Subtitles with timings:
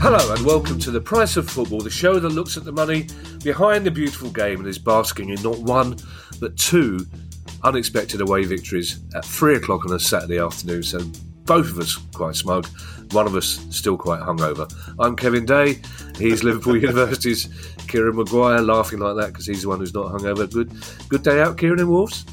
[0.00, 3.06] Hello and welcome to The Price of Football, the show that looks at the money
[3.42, 5.96] behind the beautiful game and is basking in not one,
[6.40, 7.06] but two
[7.62, 10.82] unexpected away victories at three o'clock on a Saturday afternoon.
[10.82, 11.00] So
[11.44, 12.66] both of us quite smug,
[13.12, 14.72] one of us still quite hungover.
[14.98, 15.80] I'm Kevin Day.
[16.18, 17.48] He's Liverpool University's
[17.88, 20.50] Kieran Maguire, laughing like that because he's the one who's not hungover.
[20.50, 20.72] Good,
[21.08, 22.24] good day out, Kieran and Wolves.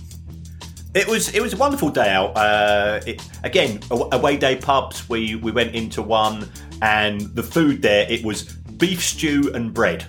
[0.93, 2.35] It was it was a wonderful day out.
[2.35, 5.07] Uh, it, again, away day pubs.
[5.07, 6.49] We we went into one,
[6.81, 10.05] and the food there it was beef stew and bread,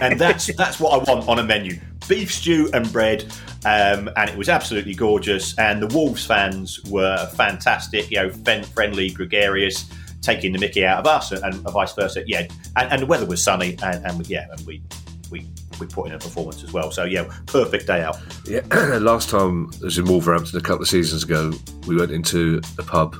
[0.00, 1.78] and that's that's what I want on a menu:
[2.08, 3.24] beef stew and bread.
[3.64, 5.58] Um, and it was absolutely gorgeous.
[5.58, 8.10] And the Wolves fans were fantastic.
[8.10, 9.90] You know, friendly, gregarious,
[10.22, 12.22] taking the Mickey out of us, and, and vice versa.
[12.26, 14.82] Yeah, and, and, the weather was sunny, and, and yeah, and we
[15.30, 15.48] we
[15.80, 16.90] we put in a performance as well.
[16.90, 18.18] So yeah, perfect day out.
[18.46, 18.60] Yeah,
[19.00, 21.52] last time I was in Wolverhampton a couple of seasons ago,
[21.86, 23.16] we went into a pub.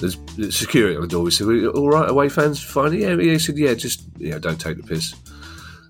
[0.00, 0.18] There's
[0.54, 1.22] security on the door.
[1.22, 4.76] We said, "All right, away fans, fine." Yeah, he said, "Yeah, just yeah, don't take
[4.76, 5.14] the piss."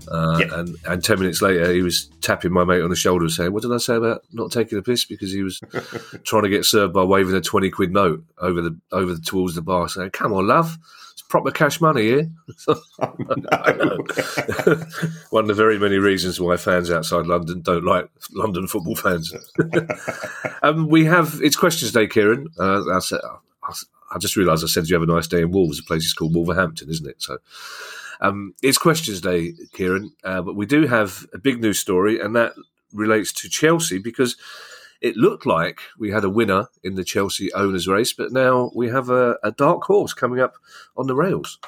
[0.08, 0.58] Uh, yeah.
[0.58, 3.52] and, and 10 minutes later, he was tapping my mate on the shoulder and saying,
[3.52, 5.04] What did I say about not taking a piss?
[5.04, 5.60] Because he was
[6.24, 9.54] trying to get served by waving a 20 quid note over the over the, towards
[9.54, 10.78] the bar, saying, Come on, love
[11.12, 12.30] It's proper cash money here.
[15.30, 19.32] One of the very many reasons why fans outside London don't like London football fans.
[20.62, 22.48] um, we have it's questions day, Kieran.
[22.58, 23.20] Uh, I, said,
[23.62, 25.78] I, just realised I said you have a nice day in Wolves.
[25.78, 27.22] The place is called Wolverhampton, isn't it?
[27.22, 27.38] So.
[28.24, 32.34] Um, it's questions day, Kieran, uh, but we do have a big news story, and
[32.34, 32.54] that
[32.90, 34.36] relates to Chelsea because
[35.02, 38.88] it looked like we had a winner in the Chelsea owners race, but now we
[38.88, 40.54] have a, a dark horse coming up
[40.96, 41.58] on the rails.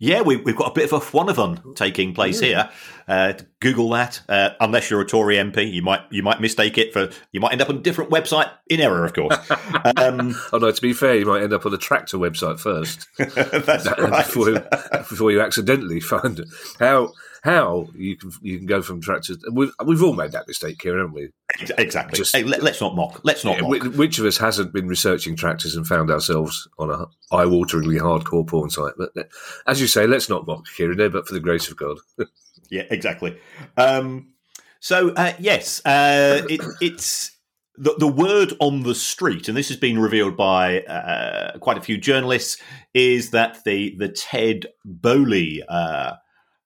[0.00, 2.48] Yeah, we, have got a bit of a one of them taking place yeah.
[2.48, 2.70] here.
[3.08, 4.20] Uh, Google that.
[4.28, 7.52] Uh, unless you're a Tory MP, you might you might mistake it for you might
[7.52, 9.36] end up on a different website in error, of course.
[9.96, 13.08] Um, oh no, to be fair, you might end up on a tractor website first.
[13.18, 14.26] That's right.
[14.26, 14.60] Before,
[15.08, 16.48] before you accidentally find it.
[16.78, 17.12] How
[17.42, 19.38] how you can you can go from tractors.
[19.52, 21.30] We've we've all made that mistake here, haven't we?
[21.78, 22.16] Exactly.
[22.16, 23.20] Just, hey, let, us not mock.
[23.24, 23.94] Let's not yeah, mock.
[23.94, 28.70] Which of us hasn't been researching tractors and found ourselves on a eye-wateringly hardcore porn
[28.70, 28.92] site?
[28.96, 29.24] But uh,
[29.66, 31.98] as you say, let's not mock here and there, but for the grace of God.
[32.70, 33.38] yeah, exactly.
[33.76, 34.34] Um,
[34.80, 37.32] so uh, yes, uh, it, it's
[37.76, 41.80] the, the word on the street, and this has been revealed by uh, quite a
[41.80, 42.60] few journalists,
[42.92, 46.14] is that the the Ted Boehly uh,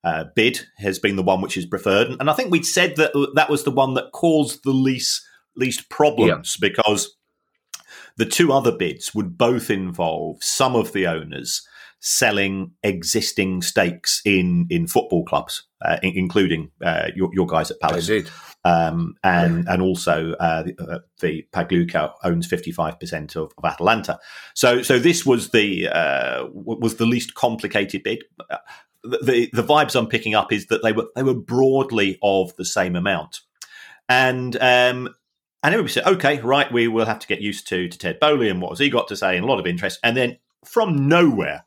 [0.04, 3.12] uh, bid has been the one which is preferred, and I think we'd said that
[3.34, 5.22] that was the one that caused the least
[5.56, 6.68] least problems yeah.
[6.68, 7.16] because
[8.16, 11.66] the two other bids would both involve some of the owners
[12.00, 17.78] selling existing stakes in in football clubs, uh, in, including uh, your, your, guys at
[17.80, 18.10] Palace.
[18.64, 24.18] Um, and and also uh, the, uh, the Pagliuca owns fifty five percent of Atalanta.
[24.54, 28.24] So so this was the uh, was the least complicated bid
[29.02, 32.64] the the vibes I'm picking up is that they were they were broadly of the
[32.64, 33.40] same amount,
[34.08, 35.08] and um,
[35.62, 38.48] and everybody said, okay, right, we will have to get used to to Ted Boehly
[38.48, 41.08] and what has he got to say, and a lot of interest, and then from
[41.08, 41.64] nowhere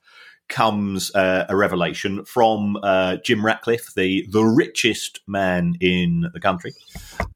[0.47, 6.73] comes uh, a revelation from uh, Jim Ratcliffe, the the richest man in the country,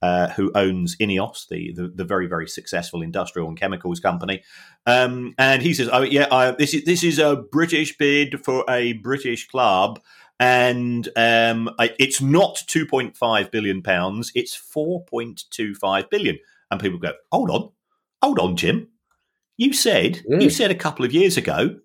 [0.02, 4.44] uh, who owns Ineos, the, the, the very very successful industrial and chemicals company,
[4.86, 8.64] um, and he says, "Oh yeah, I, this is this is a British bid for
[8.70, 10.00] a British club."
[10.42, 16.40] And um, I, it's not 2.5 billion pounds; it's 4.25 billion.
[16.72, 17.70] And people go, "Hold on,
[18.22, 18.88] hold on, Jim.
[19.58, 20.40] You said yeah.
[20.40, 21.76] you said a couple of years ago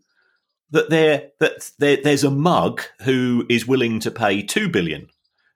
[0.74, 5.08] that there that there, there's a mug who is willing to pay two billion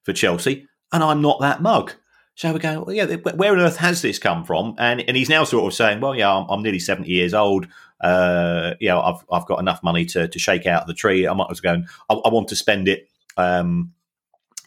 [0.05, 1.93] for Chelsea, and I'm not that mug.
[2.37, 4.77] So we're going, well, yeah, where on earth has this come from?
[4.79, 7.67] And and he's now sort of saying, well, yeah, I'm, I'm nearly seventy years old.
[8.01, 11.27] Uh, you know, I've I've got enough money to to shake out of the tree.
[11.27, 11.85] I might as well go.
[12.25, 13.09] I, want to spend it.
[13.37, 13.93] Um,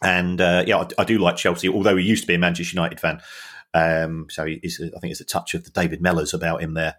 [0.02, 2.74] and uh, yeah, I, I, do like Chelsea, although he used to be a Manchester
[2.74, 3.22] United fan.
[3.72, 6.96] Um, so I think it's a touch of the David Mellors about him there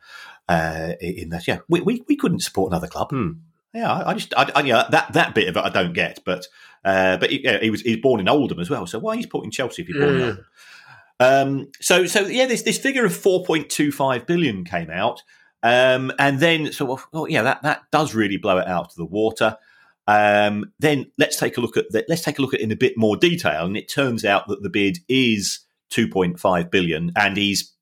[0.50, 1.48] uh, in that.
[1.48, 3.10] Yeah, we, we, we couldn't support another club.
[3.10, 3.32] Hmm.
[3.74, 6.20] Yeah, I, I just I, I, yeah, that that bit of it I don't get,
[6.26, 6.46] but
[6.86, 8.86] uh, but he, yeah, he was he's born in Oldham as well.
[8.86, 10.46] So why he's supporting Chelsea if he's born in Oldham?
[11.20, 15.24] Um, so so yeah, this this figure of four point two five billion came out,
[15.64, 19.06] um, and then so well, yeah, that that does really blow it out of the
[19.06, 19.58] water.
[20.06, 22.06] Um, then let's take a look at that.
[22.08, 24.48] Let's take a look at it in a bit more detail, and it turns out
[24.50, 25.60] that the bid is
[25.90, 27.74] two point five billion, and he's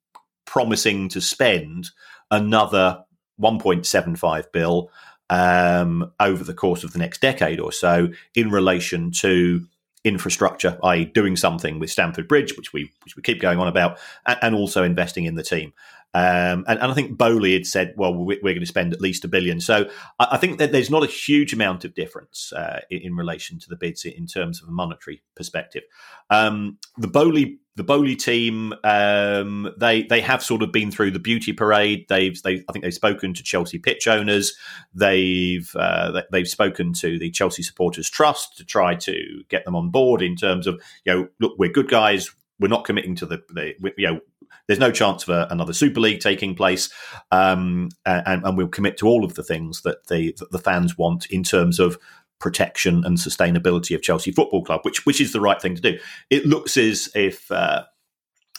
[0.44, 1.90] promising to spend
[2.32, 3.04] another
[3.40, 4.90] 1.75 bill
[5.30, 9.66] um, over the course of the next decade or so in relation to
[10.04, 13.98] infrastructure, i.e., doing something with Stamford Bridge, which we which we keep going on about,
[14.26, 15.72] and, and also investing in the team.
[16.14, 19.24] Um, and, and, I think Boehly had said, well, we're, going to spend at least
[19.24, 19.60] a billion.
[19.62, 19.88] So
[20.18, 23.58] I, I think that there's not a huge amount of difference uh, in, in, relation
[23.60, 25.84] to the bids in terms of a monetary perspective.
[26.28, 31.18] Um, the Boehly the Boehly team, um, they they have sort of been through the
[31.18, 32.06] beauty parade.
[32.08, 34.54] They've they I think they've spoken to Chelsea pitch owners.
[34.94, 39.90] They've uh, they've spoken to the Chelsea Supporters Trust to try to get them on
[39.90, 42.30] board in terms of you know look we're good guys.
[42.60, 44.20] We're not committing to the, the you know
[44.66, 46.90] there's no chance of a, another Super League taking place,
[47.30, 50.96] um, and, and, we'll commit to all of the things that the that the fans
[50.96, 51.98] want in terms of
[52.42, 55.98] protection and sustainability of Chelsea Football Club, which which is the right thing to do.
[56.28, 57.50] It looks as if.
[57.50, 57.84] Uh,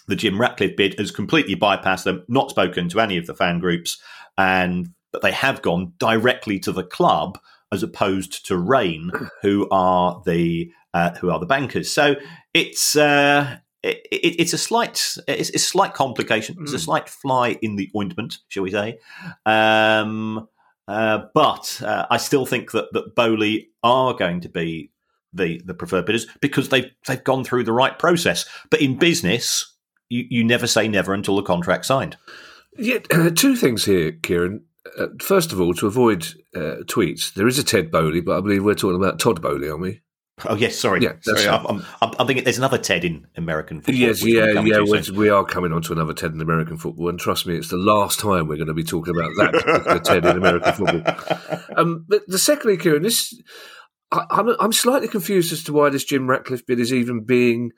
[0.06, 3.60] the Jim Ratcliffe bid has completely bypassed them, not spoken to any of the fan
[3.60, 4.02] groups,
[4.38, 7.40] and that they have gone directly to the club
[7.72, 11.90] as opposed to Raine, who are the uh, who are the bankers.
[11.90, 12.16] So
[12.54, 16.56] it's uh, it, it, it's a slight it's, it's, a slight complication.
[16.62, 16.82] It's a hmm.
[16.82, 19.00] slight fly in the ointment, shall we say?
[19.46, 20.48] Um,
[20.88, 24.92] uh, but uh, I still think that that Boehly are going to be
[25.34, 28.46] the the preferred bidders because they've they've gone through the right process.
[28.70, 29.76] But in business,
[30.10, 32.18] you, you never say never until the contract's signed.
[32.78, 34.66] Yeah, uh, two things here, Kieran.
[34.98, 38.42] Uh, first of all, to avoid uh, tweets, there is a Ted Boehly, but I
[38.42, 40.02] believe we're talking about Todd Boehly, aren't we?
[40.46, 41.02] Oh yes, sorry.
[41.02, 41.48] Yeah, sorry.
[41.48, 43.96] I'm, I'm, I'm, thinking there's another Ted in American football.
[43.96, 44.82] Yes, yeah, yeah.
[45.16, 47.78] we are coming on to another Ted in American football, and trust me, it's the
[47.78, 51.68] last time we're going to be talking about that Ted in American football.
[51.78, 53.40] Um, but the secondly, Kieran, this
[54.12, 57.24] I, am I'm, I'm slightly confused as to why this Jim Ratcliffe bid is even
[57.24, 57.72] being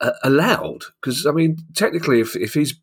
[0.00, 0.84] uh, allowed.
[1.00, 2.80] Because I mean, technically, if if he's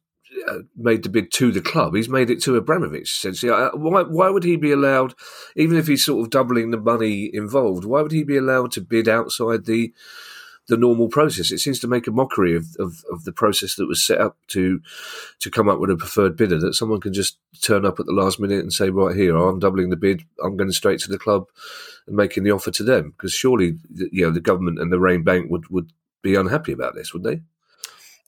[0.47, 1.95] uh, made the bid to the club.
[1.95, 3.11] He's made it to Abramovich.
[3.11, 5.13] Essentially, why why would he be allowed,
[5.55, 7.85] even if he's sort of doubling the money involved?
[7.85, 9.93] Why would he be allowed to bid outside the
[10.67, 11.51] the normal process?
[11.51, 14.37] It seems to make a mockery of, of, of the process that was set up
[14.49, 14.81] to
[15.39, 16.59] to come up with a preferred bidder.
[16.59, 19.59] That someone can just turn up at the last minute and say, "Right here, I'm
[19.59, 20.23] doubling the bid.
[20.43, 21.45] I'm going straight to the club
[22.07, 23.77] and making the offer to them." Because surely,
[24.11, 25.91] you know, the government and the Raine Bank would would
[26.21, 27.41] be unhappy about this, would they?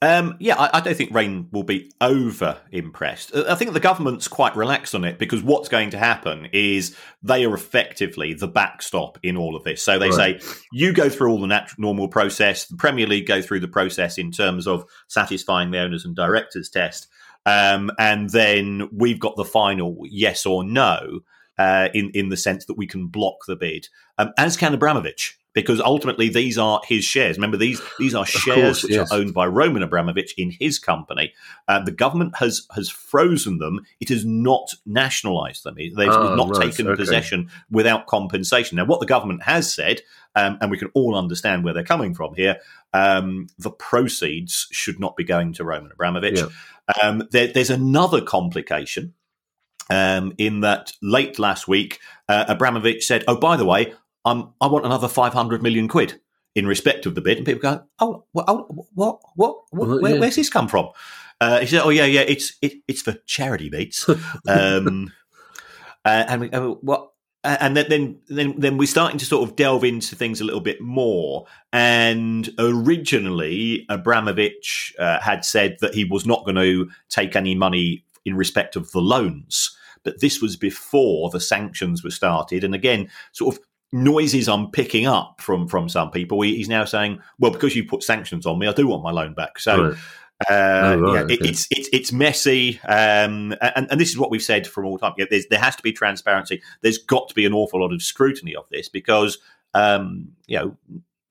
[0.02, 3.36] Um, yeah, I, I, don't think Raine will be over impressed.
[3.36, 7.44] I think the government's quite relaxed on it because what's going to happen is they
[7.46, 9.82] are effectively the backstop in all of this.
[9.82, 10.42] So they right.
[10.42, 12.68] say you go through all the natural, normal process.
[12.68, 16.70] The Premier League go through the process in terms of satisfying the owners and directors
[16.70, 17.08] test,
[17.48, 21.22] um, and then we've got the final yes or no.
[21.58, 23.88] Uh, in in the sense that we can block the bid,
[24.20, 27.36] um, as can Abramovich because ultimately these are his shares.
[27.36, 29.12] Remember, these these are shares course, which yes.
[29.12, 31.34] are owned by Roman Abramovich in his company.
[31.68, 33.84] Uh, the government has has frozen them.
[34.00, 35.74] It has not nationalised them.
[35.76, 36.96] They've oh, not right, taken okay.
[36.96, 38.76] possession without compensation.
[38.76, 40.02] Now, what the government has said,
[40.36, 42.58] um, and we can all understand where they're coming from here,
[42.94, 46.40] um, the proceeds should not be going to Roman Abramovich.
[46.40, 46.50] Yeah.
[47.02, 49.16] Um, there, there's another complication.
[49.90, 53.94] Um, in that late last week, uh, Abramovich said, "Oh, by the way,
[54.28, 56.20] I'm, I want another 500 million quid
[56.56, 57.38] in respect of the bid.
[57.38, 60.20] And people go, oh, what, oh, what, what, what where, yeah.
[60.20, 60.90] where's this come from?
[61.40, 64.10] Uh, he said, oh, yeah, yeah, it's it, it's for charity beats.
[64.48, 65.12] um,
[66.04, 67.12] uh, and we, uh, what?
[67.44, 70.82] And then, then, then we're starting to sort of delve into things a little bit
[70.82, 71.46] more.
[71.72, 78.04] And originally, Abramovich uh, had said that he was not going to take any money
[78.26, 79.78] in respect of the loans.
[80.04, 82.66] But this was before the sanctions were started.
[82.66, 86.42] And again, sort of noises I'm picking up from from some people.
[86.42, 89.34] he's now saying, "Well, because you put sanctions on me, I do want my loan
[89.34, 89.90] back." So.
[89.90, 89.98] Right.
[90.52, 91.50] Uh, oh, right, yeah, okay.
[91.50, 95.14] it's it's it's messy, um, and and this is what we've said from all time.
[95.18, 96.62] Yeah, there has to be transparency.
[96.82, 99.40] There's got to be an awful lot of scrutiny of this because
[99.74, 100.78] um, you know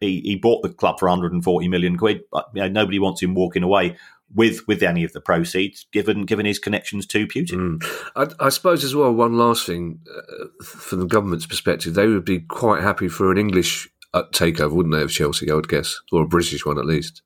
[0.00, 3.34] he, he bought the club for 140 million quid, but you know, nobody wants him
[3.34, 3.96] walking away
[4.34, 7.78] with with any of the proceeds, given given his connections to Putin.
[7.78, 8.34] Mm.
[8.40, 9.12] I, I, suppose as well.
[9.12, 13.38] One last thing, uh, from the government's perspective, they would be quite happy for an
[13.38, 15.50] English uh, takeover, wouldn't they, of Chelsea?
[15.50, 17.22] I would guess, or a British one at least.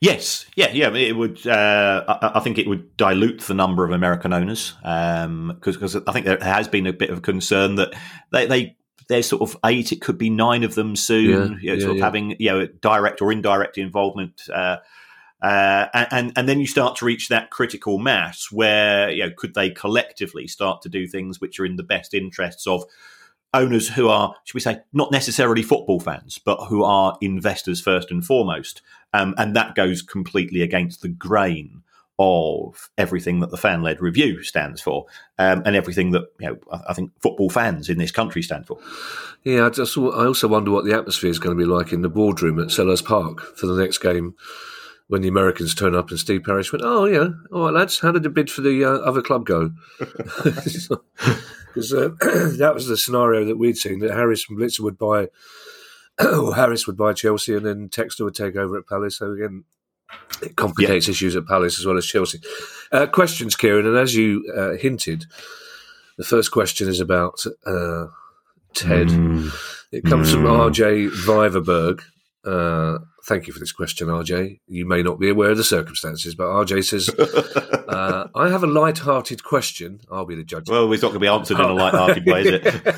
[0.00, 0.92] Yes, yeah, yeah.
[0.92, 1.46] It would.
[1.46, 5.96] Uh, I, I, think it would dilute the number of American owners because um, because
[5.96, 7.94] I think there has been a bit of concern that
[8.30, 8.76] they, they
[9.08, 11.30] there's sort of eight, it could be nine of them soon.
[11.30, 12.04] Yeah, you know, yeah, sort of yeah.
[12.04, 14.42] having you know direct or indirect involvement.
[14.52, 14.76] Uh,
[15.44, 19.52] uh, and and then you start to reach that critical mass where you know could
[19.52, 22.82] they collectively start to do things which are in the best interests of
[23.52, 28.10] owners who are, should we say, not necessarily football fans, but who are investors first
[28.10, 28.80] and foremost,
[29.12, 31.82] um, and that goes completely against the grain
[32.18, 35.04] of everything that the fan led review stands for,
[35.38, 38.66] um, and everything that you know I, I, think football fans in this country stand
[38.66, 38.78] for.
[39.42, 42.00] Yeah, I just I also wonder what the atmosphere is going to be like in
[42.00, 44.36] the boardroom at Selhurst Park for the next game
[45.08, 48.12] when the Americans turn up and Steve Parish went, "Oh yeah, all right, lads, how
[48.12, 49.72] did the bid for the uh, other club go?"
[51.74, 52.10] Because uh,
[52.58, 55.28] that was the scenario that we'd seen that Harris and Blitzer would buy,
[56.24, 59.18] or Harris would buy Chelsea, and then Textor would take over at Palace.
[59.18, 59.64] So again,
[60.40, 61.12] it complicates yeah.
[61.12, 62.40] issues at Palace as well as Chelsea.
[62.92, 65.26] Uh, questions, Kieran, and as you uh, hinted,
[66.16, 68.06] the first question is about uh,
[68.74, 69.08] Ted.
[69.08, 69.52] Mm.
[69.90, 70.32] It comes mm.
[70.32, 72.02] from RJ Viverberg.
[73.26, 74.60] Thank you for this question, RJ.
[74.66, 77.08] You may not be aware of the circumstances, but RJ says,
[77.88, 80.00] uh, I have a light-hearted question.
[80.12, 80.68] I'll be the judge.
[80.68, 82.94] Well, it's not going to be answered in a light-hearted way, is it?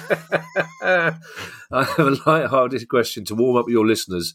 [0.83, 4.35] I have a light-hearted question to warm up your listeners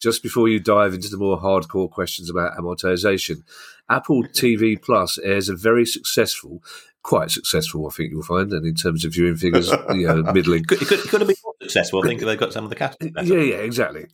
[0.00, 3.42] just before you dive into the more hardcore questions about amortization.
[3.88, 6.62] Apple TV Plus airs a very successful
[7.04, 10.62] quite successful, I think you'll find, and in terms of viewing figures, you know, middling.
[10.62, 12.02] It could, it could, have been more successful.
[12.02, 12.96] I think they've got some of the cast.
[13.00, 14.06] Yeah, yeah, exactly,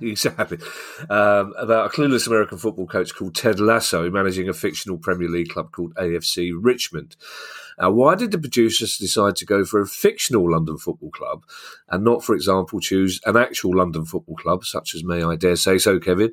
[0.00, 0.58] exactly.
[1.10, 5.50] Um, about a clueless American football coach called Ted Lasso managing a fictional Premier League
[5.50, 7.16] club called AFC Richmond.
[7.80, 11.44] Now, why did the producers decide to go for a fictional London football club
[11.88, 15.56] and not, for example, choose an actual London football club, such as, may I dare
[15.56, 16.32] say so, Kevin,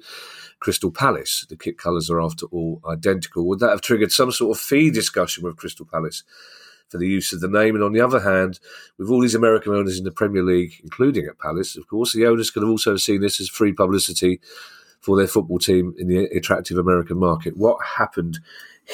[0.59, 1.45] Crystal Palace?
[1.49, 3.47] The kit colours are, after all, identical.
[3.47, 6.23] Would that have triggered some sort of fee discussion with Crystal Palace?
[6.89, 7.75] for the use of the name.
[7.75, 8.59] And on the other hand,
[8.97, 12.25] with all these American owners in the Premier League, including at Palace, of course, the
[12.25, 14.39] owners could have also seen this as free publicity
[15.01, 17.57] for their football team in the attractive American market.
[17.57, 18.39] What happened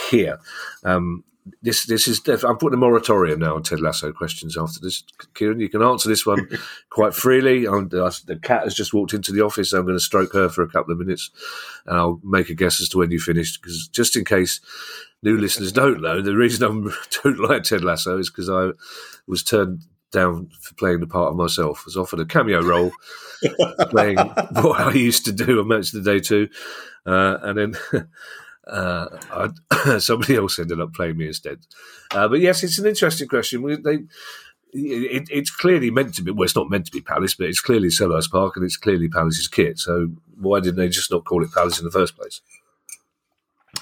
[0.09, 0.39] here?
[0.83, 1.23] Um,
[1.61, 5.03] this this is def- I'm putting a moratorium now on Ted Lasso questions after this.
[5.33, 6.47] Kieran, you can answer this one
[6.89, 7.65] quite freely.
[7.67, 9.71] I'm, the cat has just walked into the office.
[9.71, 11.31] So I'm going to stroke her for a couple of minutes,
[11.85, 13.61] and I'll make a guess as to when you finished.
[13.61, 14.61] Because just in case
[15.21, 18.71] new listeners don't know, the reason I don't like Ted Lasso is because I
[19.27, 19.81] was turned
[20.11, 21.79] down for playing the part of myself.
[21.79, 22.91] I was offered a cameo role
[23.89, 24.17] playing
[24.61, 26.49] what I used to do on Match of the Day too,
[27.05, 28.07] uh, and then.
[28.65, 29.49] Uh,
[29.99, 31.59] somebody else ended up playing me instead.
[32.11, 33.61] Uh, but yes, it's an interesting question.
[33.83, 33.99] They,
[34.73, 36.31] it, it's clearly meant to be.
[36.31, 39.09] Well, it's not meant to be Palace, but it's clearly Selhurst Park, and it's clearly
[39.09, 39.79] Palace's kit.
[39.79, 42.41] So why didn't they just not call it Palace in the first place?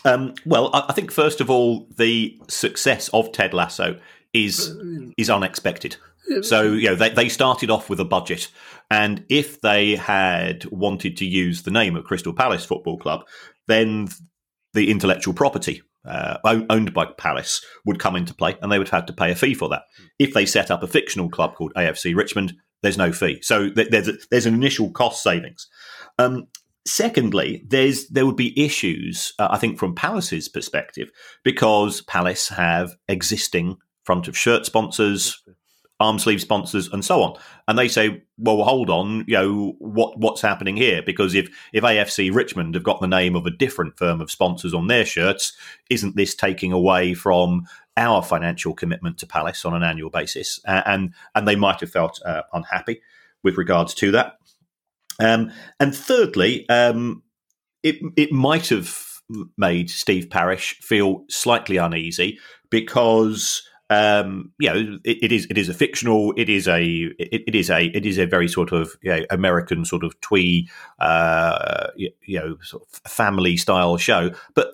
[0.04, 4.00] Um, well, I think first of all, the success of Ted Lasso
[4.34, 4.76] is
[5.18, 5.98] is unexpected.
[6.42, 8.48] So you know they, they started off with a budget,
[8.90, 13.26] and if they had wanted to use the name of Crystal Palace Football Club,
[13.68, 14.08] then
[14.74, 16.38] the intellectual property uh,
[16.70, 19.54] owned by Palace would come into play, and they would have to pay a fee
[19.54, 19.84] for that.
[20.20, 23.90] If they set up a fictional club called AFC Richmond, there's no fee, so th-
[23.90, 25.68] there's a, there's an initial cost savings.
[26.18, 26.48] Um,
[26.88, 31.10] secondly, there's there would be issues, uh, I think, from Palace's perspective,
[31.44, 35.44] because Palace have existing front of shirt sponsors,
[36.02, 37.38] arm sleeve sponsors and so on.
[37.68, 41.02] And they say, well, hold on, you know, what what's happening here?
[41.02, 44.74] Because if if AFC Richmond have got the name of a different firm of sponsors
[44.74, 45.54] on their shirts,
[45.90, 47.68] isn't this taking away from
[47.98, 50.60] our financial commitment to Palace on an annual basis?
[50.68, 53.02] Uh, and and they might have felt uh, unhappy
[53.44, 54.38] with regards to that.
[55.20, 57.24] Um, and thirdly, um,
[57.84, 58.98] it it might have
[59.58, 62.40] made Steve Parish feel slightly uneasy
[62.70, 66.34] because um, you know, it, it is it is a fictional.
[66.38, 69.26] It is a it, it is a it is a very sort of you know,
[69.30, 70.70] American sort of twee,
[71.00, 74.32] uh, you, you, know, sort of family style show.
[74.56, 74.70] But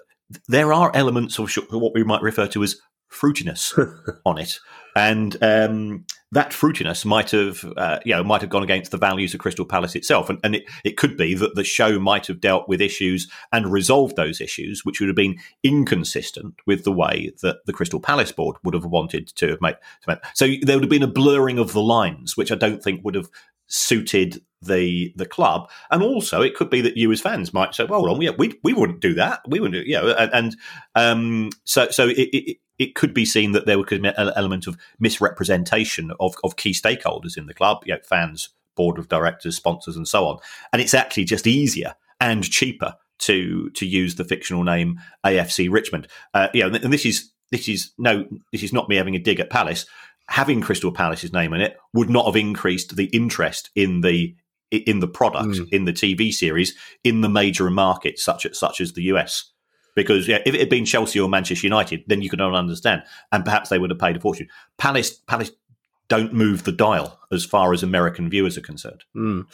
[0.47, 2.79] there are elements of what we might refer to as
[3.12, 3.74] fruitiness
[4.26, 4.60] on it,
[4.96, 9.34] and um, that fruitiness might have, uh, you know, might have gone against the values
[9.34, 12.42] of Crystal Palace itself, and, and it, it could be that the show might have
[12.42, 17.32] dealt with issues and resolved those issues, which would have been inconsistent with the way
[17.42, 19.78] that the Crystal Palace board would have wanted to have made.
[20.04, 20.20] To make.
[20.34, 23.16] So there would have been a blurring of the lines, which I don't think would
[23.16, 23.30] have
[23.68, 27.84] suited the the club, and also it could be that you as fans might say,
[27.84, 29.42] "Well, on, we we, we wouldn't do that.
[29.48, 30.56] We wouldn't, do, you know." And, and
[30.96, 34.67] um, so so it, it, it could be seen that there could be an element
[34.67, 39.55] of misrepresentation of, of key stakeholders in the club, you know, fans, board of directors,
[39.55, 40.38] sponsors, and so on.
[40.72, 46.07] And it's actually just easier and cheaper to to use the fictional name AFC Richmond.
[46.34, 49.19] Uh, you know, and this is this is no, this is not me having a
[49.19, 49.86] dig at Palace.
[50.29, 54.36] Having Crystal Palace's name in it would not have increased the interest in the
[54.69, 55.69] in the product mm.
[55.72, 59.53] in the TV series in the major markets such as such as the US
[59.98, 63.01] because yeah, if it had been Chelsea or Manchester United, then you could not understand,
[63.32, 64.48] and perhaps they would have paid a fortune.
[64.77, 65.51] Palace, Palace
[66.08, 69.04] don't move the dial as far as American viewers are concerned.
[69.16, 69.46] Mm.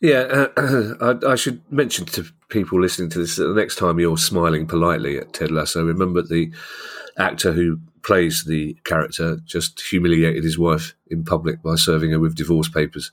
[0.00, 0.94] Yeah, uh,
[1.26, 4.64] I, I, should mention to people listening to this that the next time you're smiling
[4.64, 6.52] politely at Ted Lasso, remember the
[7.18, 12.36] actor who plays the character just humiliated his wife in public by serving her with
[12.36, 13.10] divorce papers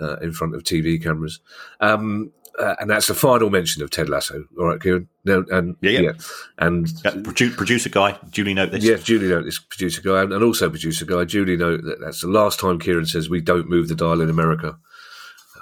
[0.00, 1.40] uh, in front of TV cameras.
[1.80, 4.44] Um, uh, and that's the final mention of Ted Lasso.
[4.58, 5.08] All right, Kieran.
[5.24, 6.00] No, and yeah, yeah.
[6.00, 6.12] yeah.
[6.58, 8.84] and yeah, produ- producer guy, Julie note this.
[8.84, 9.58] Yeah, Julie note this.
[9.58, 13.06] Producer guy, and, and also producer guy, Julie note that that's the last time Kieran
[13.06, 14.78] says we don't move the dial in America.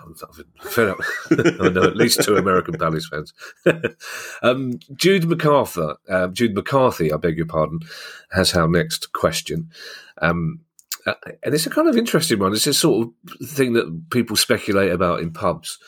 [0.09, 0.14] I'm
[0.62, 1.00] fed up.
[1.61, 3.35] I know at least two American Palace fans.
[4.42, 7.80] um, Jude MacArthur, uh, Jude McCarthy, I beg your pardon,
[8.30, 9.71] has our next question.
[10.23, 10.61] Um,
[11.07, 12.52] uh, and it's a kind of interesting one.
[12.52, 15.78] It's a sort of thing that people speculate about in pubs.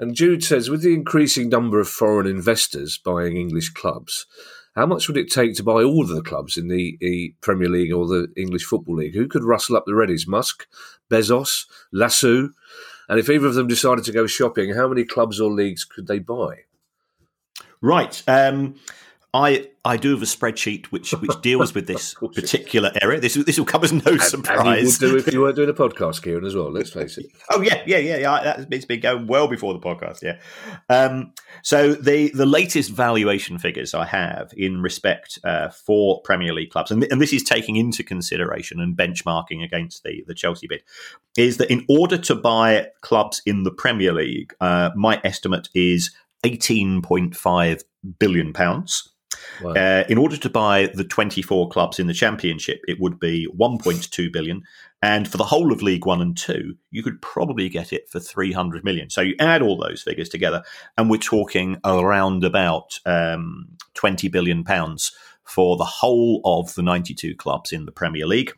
[0.00, 4.26] And Jude says, with the increasing number of foreign investors buying English clubs,
[4.74, 7.68] how much would it take to buy all of the clubs in the, the Premier
[7.68, 9.14] League or the English Football League?
[9.14, 10.26] Who could rustle up the Reddies?
[10.26, 10.66] Musk,
[11.10, 12.48] Bezos, Lassu,
[13.10, 16.06] and if either of them decided to go shopping, how many clubs or leagues could
[16.06, 16.60] they buy?
[17.82, 18.22] Right.
[18.26, 18.76] Um,
[19.32, 23.20] I I do have a spreadsheet which which deals with this particular area.
[23.20, 25.00] This this will come as no surprise.
[25.00, 26.70] And you would do if you weren't doing a podcast, Kieran, as well.
[26.70, 27.26] Let's face it.
[27.50, 28.64] oh yeah, yeah, yeah, yeah.
[28.70, 30.22] It's been going well before the podcast.
[30.22, 30.38] Yeah.
[30.88, 31.32] Um,
[31.62, 36.90] so the the latest valuation figures I have in respect uh, for Premier League clubs,
[36.90, 40.82] and, and this is taking into consideration and benchmarking against the the Chelsea bid,
[41.38, 46.10] is that in order to buy clubs in the Premier League, uh, my estimate is
[46.42, 47.84] eighteen point five
[48.18, 49.06] billion pounds.
[49.62, 49.72] Wow.
[49.72, 54.32] Uh, in order to buy the 24 clubs in the championship, it would be 1.2
[54.32, 54.62] billion,
[55.02, 58.20] and for the whole of League One and Two, you could probably get it for
[58.20, 59.10] 300 million.
[59.10, 60.62] So you add all those figures together,
[60.96, 65.12] and we're talking around about um, 20 billion pounds
[65.44, 68.52] for the whole of the 92 clubs in the Premier League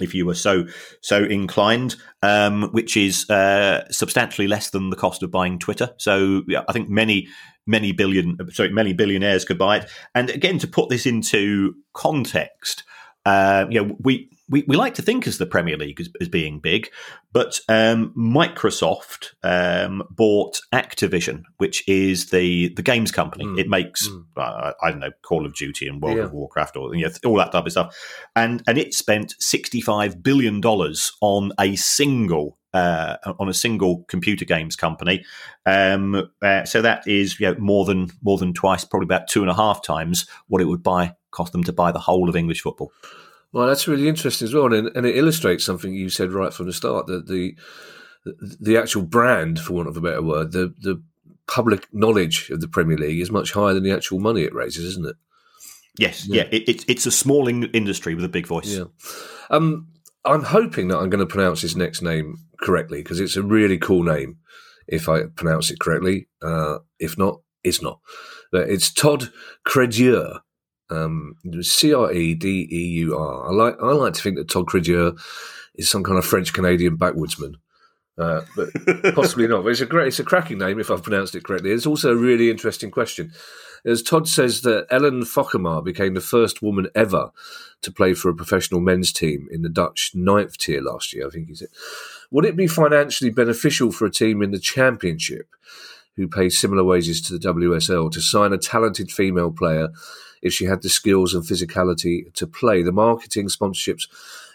[0.00, 0.66] if you were so
[1.00, 5.90] so inclined, um, which is uh, substantially less than the cost of buying Twitter.
[5.98, 7.28] So yeah, I think many
[7.66, 9.90] many billion, sorry, many billionaires could buy it.
[10.14, 12.84] And again, to put this into context,
[13.24, 16.28] uh, you know, we, we, we like to think as the Premier League as, as
[16.28, 16.90] being big,
[17.32, 23.44] but um, Microsoft um, bought Activision, which is the the games company.
[23.44, 23.58] Mm.
[23.58, 24.24] It makes mm.
[24.36, 26.24] uh, I don't know Call of Duty and World yeah.
[26.24, 27.96] of Warcraft or you know, all that type of stuff,
[28.36, 34.04] and and it spent sixty five billion dollars on a single uh, on a single
[34.08, 35.24] computer games company.
[35.64, 39.40] Um, uh, so that is you know, more than more than twice, probably about two
[39.40, 42.36] and a half times what it would buy cost them to buy the whole of
[42.36, 42.92] English football.
[43.54, 46.66] Well, that's really interesting as well, and, and it illustrates something you said right from
[46.66, 47.54] the start that the
[48.60, 51.00] the actual brand, for want of a better word, the the
[51.46, 54.84] public knowledge of the Premier League is much higher than the actual money it raises,
[54.84, 55.14] isn't it?
[55.96, 56.48] Yes, yeah, yeah.
[56.50, 58.76] It, it, it's a small in- industry with a big voice.
[58.76, 58.86] Yeah.
[59.50, 59.86] Um,
[60.24, 63.78] I'm hoping that I'm going to pronounce his next name correctly because it's a really
[63.78, 64.38] cool name
[64.88, 66.26] if I pronounce it correctly.
[66.42, 68.00] Uh, if not, it's not.
[68.50, 69.30] But it's Todd
[69.64, 70.40] Credeur.
[70.90, 73.48] Um, C R E D E U R.
[73.48, 75.18] I like I like to think that Todd Credeur
[75.74, 77.54] is some kind of French Canadian backwoodsman.
[78.16, 78.68] Uh, but
[79.14, 79.64] possibly not.
[79.64, 81.70] But it's a great, it's a cracking name if I've pronounced it correctly.
[81.70, 83.32] It's also a really interesting question.
[83.84, 87.30] As Todd says that Ellen Fokkema became the first woman ever
[87.82, 91.30] to play for a professional men's team in the Dutch ninth tier last year, I
[91.30, 91.68] think he said.
[92.30, 95.48] Would it be financially beneficial for a team in the championship
[96.16, 99.88] who pay similar wages to the WSL to sign a talented female player
[100.44, 102.82] if she had the skills and physicality to play?
[102.82, 104.06] The marketing, sponsorships,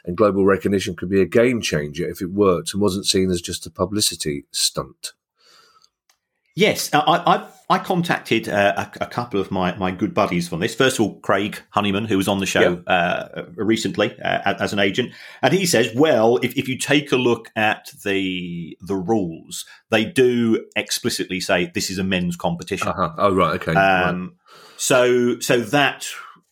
[0.06, 3.42] and global recognition could be a game changer if it worked and wasn't seen as
[3.42, 5.14] just a publicity stunt.
[6.56, 10.60] Yes, I, I, I contacted uh, a, a, couple of my, my good buddies from
[10.60, 10.76] this.
[10.76, 14.80] First of all, Craig Honeyman, who was on the show uh, recently uh, as an
[14.80, 19.66] agent, and he says, well, if, if you take a look at the the rules,
[19.90, 22.90] they do explicitly say this is a men's competition.
[22.90, 23.14] Uh-huh.
[23.18, 23.76] Oh, right, okay.
[23.76, 24.39] Um, right.
[24.80, 26.08] So so that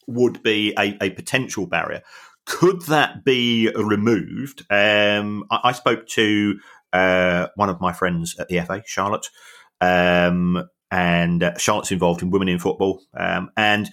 [0.06, 2.02] would be a, a potential barrier.
[2.46, 4.66] Could that be removed?
[4.70, 6.60] Um, I, I, spoke to
[6.94, 9.28] uh, one of my friends at the FA, Charlotte.
[9.82, 13.02] Um, and uh, Charlotte's involved in women in football.
[13.16, 13.90] Um, and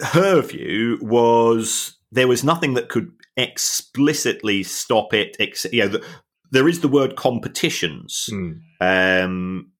[0.00, 5.36] her view was there was nothing that could explicitly stop it.
[5.40, 6.04] Ex- you know, the,
[6.50, 8.58] there is the word competitions, mm.
[8.80, 9.70] um,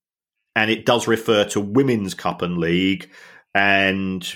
[0.54, 3.10] and it does refer to women's cup and league.
[3.54, 4.26] And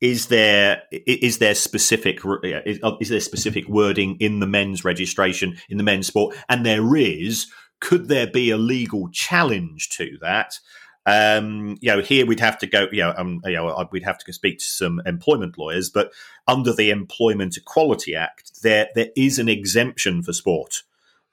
[0.00, 5.76] is there is there specific is, is there specific wording in the men's registration in
[5.78, 6.36] the men's sport?
[6.48, 7.46] And there is
[7.80, 10.58] could there be a legal challenge to that?
[11.04, 12.86] Um, you know, here we'd have to go.
[12.92, 15.90] You know, um, you know, we'd have to speak to some employment lawyers.
[15.90, 16.12] But
[16.46, 20.82] under the Employment Equality Act, there there is an exemption for sport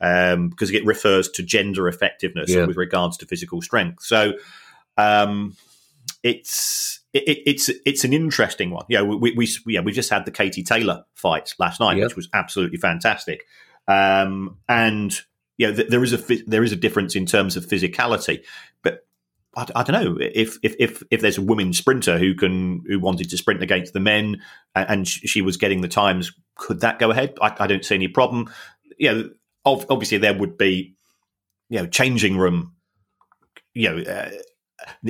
[0.02, 2.66] um, because it refers to gender effectiveness yeah.
[2.66, 4.04] with regards to physical strength.
[4.04, 4.34] So
[4.98, 5.56] um,
[6.24, 8.86] it's it, it's it's an interesting one.
[8.90, 12.06] Yeah, we, we yeah we just had the Katie Taylor fight last night, yeah.
[12.06, 13.46] which was absolutely fantastic.
[13.88, 15.18] Um, and
[15.58, 18.44] you know, th- there is a there is a difference in terms of physicality,
[18.84, 19.06] but
[19.56, 23.00] I, I, don't know if, if if if there's a woman sprinter who can who
[23.00, 24.42] wanted to sprint against the men
[24.76, 27.38] and, and she was getting the times, could that go ahead?
[27.42, 28.52] I, I don't see any problem.
[28.98, 29.30] You know,
[29.66, 30.96] obviously there would be
[31.70, 32.74] you know changing room
[33.74, 34.32] you know uh,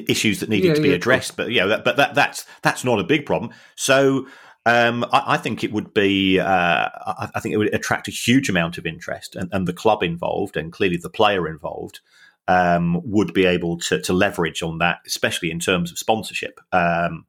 [0.08, 2.46] issues that needed yeah, to be yeah, addressed but you know that, but that that's
[2.62, 4.26] that's not a big problem so
[4.66, 6.40] um, I, I, think it would be.
[6.40, 9.74] Uh, I, I, think it would attract a huge amount of interest, and, and the
[9.74, 12.02] club involved, and clearly the player involved,
[12.48, 16.60] um, would be able to, to, leverage on that, especially in terms of sponsorship.
[16.72, 17.26] Um,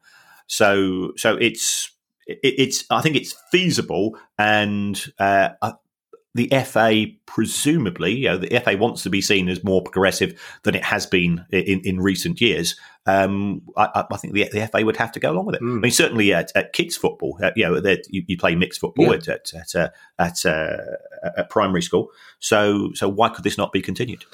[0.49, 1.93] so, so it's
[2.27, 2.85] it, it's.
[2.91, 5.51] I think it's feasible, and uh,
[6.35, 10.75] the FA presumably, you know, the FA wants to be seen as more progressive than
[10.75, 12.77] it has been in, in recent years.
[13.07, 15.63] Um, I, I, think the, the, FA would have to go along with it.
[15.63, 15.79] Mm.
[15.79, 19.07] I mean, certainly at, at kids football, uh, you know, you, you, play mixed football
[19.07, 19.15] yeah.
[19.15, 19.89] at at at, uh,
[20.19, 20.77] at, uh,
[21.37, 22.11] at, primary school.
[22.39, 24.25] So, so why could this not be continued?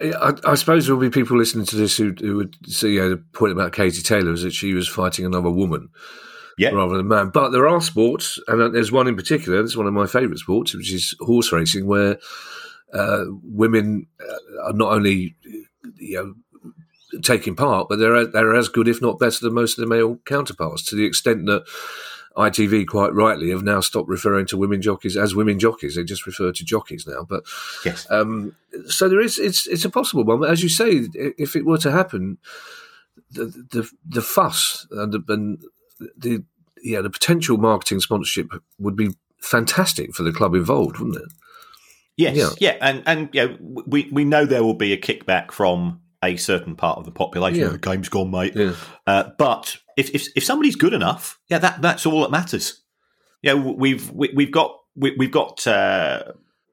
[0.00, 3.00] I, I suppose there will be people listening to this who, who would see you
[3.00, 5.88] know, the point about Katie Taylor is that she was fighting another woman
[6.58, 6.70] yeah.
[6.70, 7.30] rather than man.
[7.30, 9.60] But there are sports, and there's one in particular.
[9.60, 12.18] It's one of my favourite sports, which is horse racing, where
[12.92, 15.36] uh, women uh, are not only
[15.96, 16.34] you know
[17.22, 20.18] taking part, but they're they're as good, if not better, than most of the male
[20.24, 20.82] counterparts.
[20.84, 21.64] To the extent that
[22.36, 26.26] ITV quite rightly have now stopped referring to women jockeys as women jockeys; they just
[26.26, 27.26] refer to jockeys now.
[27.28, 27.44] But
[27.84, 28.54] yes, um,
[28.86, 30.40] so there is it's it's a possible one.
[30.40, 32.38] But as you say, if it were to happen,
[33.30, 35.62] the the, the fuss and, the, and
[36.16, 36.44] the
[36.82, 41.32] yeah the potential marketing sponsorship would be fantastic for the club involved, wouldn't it?
[42.16, 42.78] Yes, yeah, yeah.
[42.80, 46.98] and and yeah, we we know there will be a kickback from a certain part
[46.98, 47.60] of the population.
[47.60, 47.68] Yeah.
[47.68, 48.54] The game's gone, mate.
[48.56, 48.74] Yeah.
[49.06, 52.82] Uh, but if, if if somebody's good enough, yeah, that that's all that matters.
[53.42, 56.22] Yeah, we've we, have we have got we, have got uh,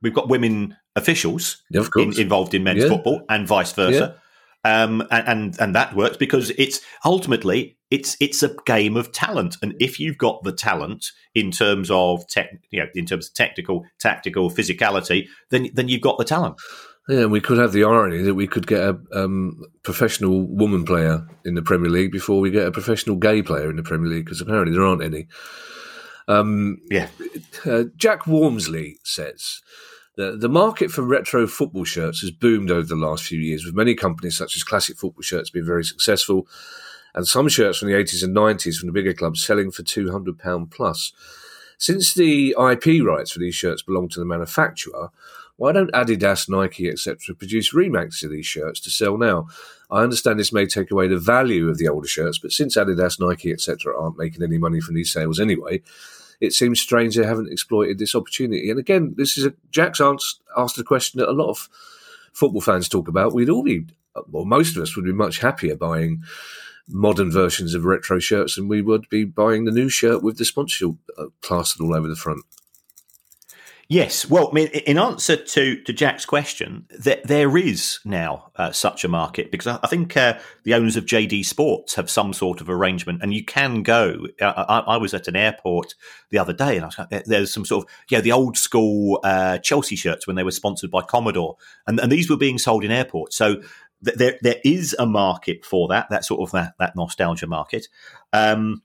[0.01, 4.19] we've got women officials yeah, in, involved in men's football and vice versa.
[4.63, 9.57] Um, and, and and that works because it's ultimately it's it's a game of talent,
[9.61, 13.33] and if you've got the talent in terms of tech, you know, in terms of
[13.33, 16.55] technical, tactical, physicality, then then you've got the talent.
[17.07, 21.27] Yeah, we could have the irony that we could get a um, professional woman player
[21.45, 24.25] in the Premier League before we get a professional gay player in the Premier League,
[24.25, 25.27] because apparently there aren't any.
[26.27, 27.07] Um, yeah,
[27.65, 29.61] uh, Jack Wormsley says.
[30.17, 33.95] The market for retro football shirts has boomed over the last few years, with many
[33.95, 36.47] companies such as Classic Football Shirts being very successful,
[37.15, 40.69] and some shirts from the 80s and 90s from the bigger clubs selling for £200
[40.69, 41.13] plus.
[41.77, 45.09] Since the IP rights for these shirts belong to the manufacturer,
[45.57, 49.47] why don't Adidas, Nike, etc., produce remakes of these shirts to sell now?
[49.89, 53.19] I understand this may take away the value of the older shirts, but since Adidas,
[53.19, 55.81] Nike, etc., aren't making any money from these sales anyway,
[56.41, 58.69] it seems strange they haven't exploited this opportunity.
[58.69, 61.69] And again, this is a Jack's asked, asked a question that a lot of
[62.33, 63.33] football fans talk about.
[63.33, 63.85] We'd all be,
[64.29, 66.23] well, most of us would be much happier buying
[66.87, 70.45] modern versions of retro shirts than we would be buying the new shirt with the
[70.45, 72.43] sponsorship uh, plastered all over the front.
[73.87, 78.71] Yes, well, I mean, in answer to, to Jack's question, there, there is now uh,
[78.71, 82.33] such a market because I, I think uh, the owners of JD Sports have some
[82.33, 84.25] sort of arrangement, and you can go.
[84.41, 85.93] I, I, I was at an airport
[86.31, 89.19] the other day, and I was like, there's some sort of yeah, the old school
[89.23, 92.83] uh, Chelsea shirts when they were sponsored by Commodore, and, and these were being sold
[92.83, 93.35] in airports.
[93.35, 93.61] So
[94.15, 97.87] there there is a market for that, that sort of that, that nostalgia market.
[98.33, 98.81] Um,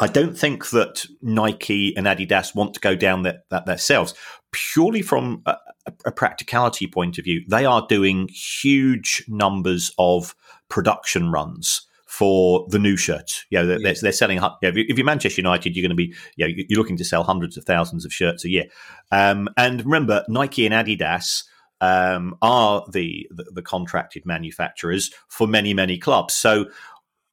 [0.00, 4.14] I don't think that Nike and Adidas want to go down that, that themselves
[4.50, 5.56] purely from a,
[6.04, 7.44] a, practicality point of view.
[7.48, 10.34] They are doing huge numbers of
[10.68, 13.44] production runs for the new shirt.
[13.50, 13.94] You know, they're, yeah.
[14.00, 14.36] they're selling.
[14.36, 17.04] You know, if you're Manchester United, you're going to be, you know, you're looking to
[17.04, 18.64] sell hundreds of thousands of shirts a year.
[19.12, 21.44] Um, and remember, Nike and Adidas
[21.84, 26.34] um, are the, the, the contracted manufacturers for many many clubs.
[26.34, 26.66] So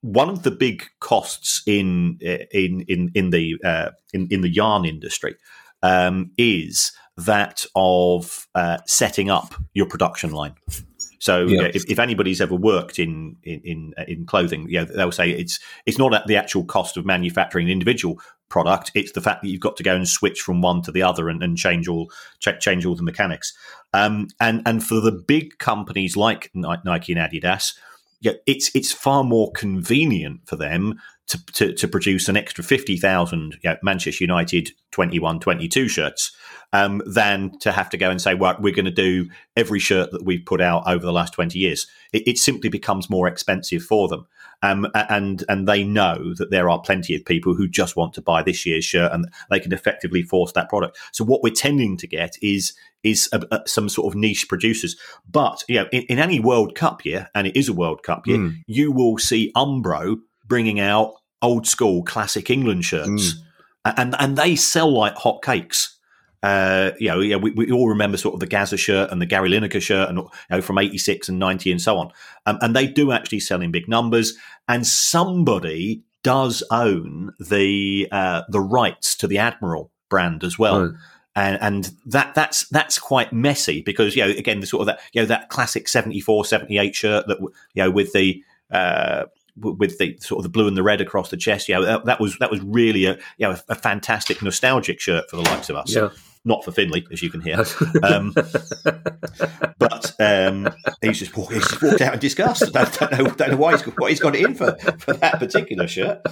[0.02, 2.18] one of the big costs in
[2.52, 5.36] in in in the uh, in in the yarn industry
[5.84, 10.56] um, is that of uh, setting up your production line.
[11.22, 11.70] So yeah.
[11.72, 16.00] if, if, anybody's ever worked in in in clothing, you know, they'll say it's it's
[16.00, 19.62] not at the actual cost of manufacturing an individual product; it's the fact that you've
[19.62, 22.88] got to go and switch from one to the other and, and change all change
[22.88, 23.54] all the mechanics.
[23.94, 27.76] Um, and and for the big companies like Nike and Adidas,
[28.20, 31.00] yeah, it's it's far more convenient for them
[31.32, 36.36] to, to, to produce an extra 50,000 you know, Manchester United 21 22 shirts
[36.74, 40.12] um, than to have to go and say, well, we're going to do every shirt
[40.12, 41.88] that we've put out over the last 20 years.
[42.12, 44.28] It, it simply becomes more expensive for them.
[44.64, 48.22] Um, and and they know that there are plenty of people who just want to
[48.22, 51.00] buy this year's shirt, and they can effectively force that product.
[51.14, 54.98] So what we're tending to get is is a, a, some sort of niche producers.
[55.28, 58.28] But you know, in, in, any World Cup year, and it is a World Cup
[58.28, 58.64] year, mm.
[58.68, 63.94] you will see Umbro bringing out old school classic England shirts, mm.
[63.98, 65.96] and and they sell like hotcakes.
[66.44, 69.28] Uh, you know, yeah, we, we, all remember sort of the Gazza shirt and the
[69.28, 72.12] Gary Lineker shirt, and you know, from '86 and '90 and so on.
[72.48, 74.36] Um, and they do actually sell in big numbers.
[74.68, 80.82] And somebody does own the uh, the rights to the Admiral brand as well.
[80.82, 80.96] Right.
[81.34, 85.00] And, and that that's that's quite messy because you know again the sort of that
[85.14, 89.26] you know that classic 74 78 shirt that you know with the uh,
[89.56, 91.70] with the sort of the blue and the red across the chest.
[91.70, 95.30] Yeah, that, that was that was really a you know, a, a, fantastic nostalgic shirt
[95.30, 95.94] for the likes of us.
[95.94, 96.10] Yeah.
[96.44, 97.64] Not for Finley, as you can hear,
[98.04, 98.34] um,
[99.78, 102.62] but um, he's just walked, he's just walked out in disgust.
[102.74, 105.38] Don't, don't, know, don't know why he's what he's got it in for for that
[105.38, 106.26] particular shirt.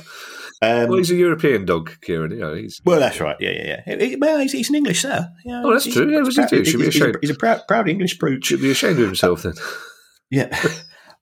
[0.62, 2.32] Um, well, he's a European dog, Kieran.
[2.32, 3.38] You know, he's well, that's right.
[3.40, 4.04] Yeah, yeah, yeah.
[4.04, 5.30] He, well, he's, he's, an English sir.
[5.46, 6.12] Know, oh, that's true.
[6.12, 6.66] Yeah, he do?
[6.66, 7.18] Should be ashamed.
[7.22, 8.44] He's a, proud, proud English brute.
[8.44, 9.54] Should be ashamed of himself then.
[10.32, 10.56] Yeah.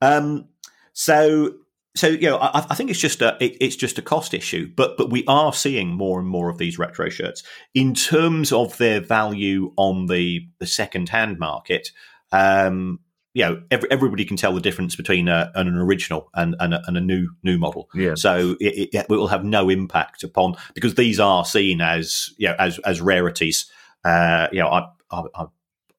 [0.01, 0.49] Um,
[0.91, 1.53] so
[1.97, 4.71] so you know, I, I, think it's just a it, it's just a cost issue,
[4.75, 8.77] but but we are seeing more and more of these retro shirts in terms of
[8.77, 11.91] their value on the the second hand market.
[12.31, 12.99] Um,
[13.33, 16.81] you know, every, everybody can tell the difference between a, an, original and, and a,
[16.87, 17.87] and, a, new new model.
[17.93, 18.15] Yeah.
[18.15, 22.47] So it, it, it, will have no impact upon because these are seen as you
[22.47, 23.69] know as as rarities.
[24.03, 25.45] Uh, you know, I, I,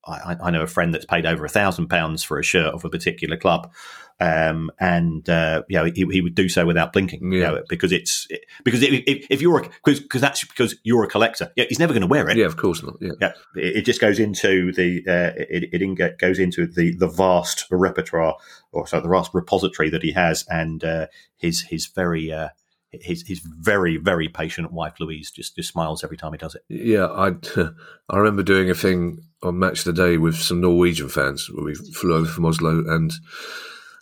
[0.06, 2.84] I, I know a friend that's paid over a thousand pounds for a shirt of
[2.84, 3.72] a particular club
[4.20, 7.38] um, and uh, you know he, he, would do so without blinking, yeah.
[7.38, 11.08] you know, because it's it, because if, if you're because because that's because you're a
[11.08, 12.36] collector, yeah, he's never going to wear it.
[12.36, 12.96] Yeah, of course not.
[13.00, 17.06] Yeah, yeah it, it just goes into the uh, it, it goes into the the
[17.06, 18.36] vast repertoire
[18.72, 22.32] or sorry, the vast repository that he has, and uh, his his very.
[22.32, 22.48] Uh,
[22.90, 26.64] his his very very patient wife Louise just just smiles every time he does it.
[26.70, 27.34] Yeah, I
[28.08, 31.66] I remember doing a thing on Match of the Day with some Norwegian fans where
[31.66, 33.12] we flew over from Oslo and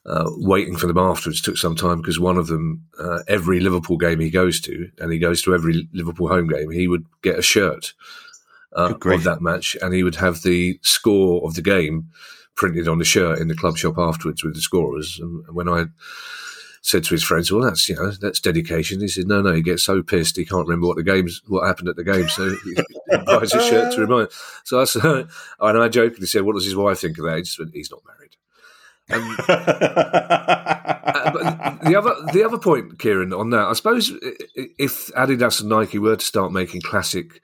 [0.06, 3.96] uh, waiting for them afterwards took some time because one of them, uh, every Liverpool
[3.96, 7.38] game he goes to, and he goes to every Liverpool home game, he would get
[7.38, 7.92] a shirt
[8.76, 12.08] uh, of that match, and he would have the score of the game
[12.54, 15.18] printed on the shirt in the club shop afterwards with the scorers.
[15.20, 15.86] And when I
[16.82, 19.62] said to his friends, "Well, that's you know that's dedication," he said, "No, no." He
[19.62, 22.54] gets so pissed he can't remember what the games, what happened at the game, so
[22.64, 22.76] he
[23.26, 24.28] buys a shirt to remind.
[24.64, 25.02] So I said,
[25.60, 27.90] and I jokingly said, "What does his wife think of that?" He just went, "He's
[27.90, 28.25] not married."
[29.10, 34.12] Um, uh, the other the other point, Kieran, on that, I suppose
[34.54, 37.40] if Adidas and Nike were to start making classic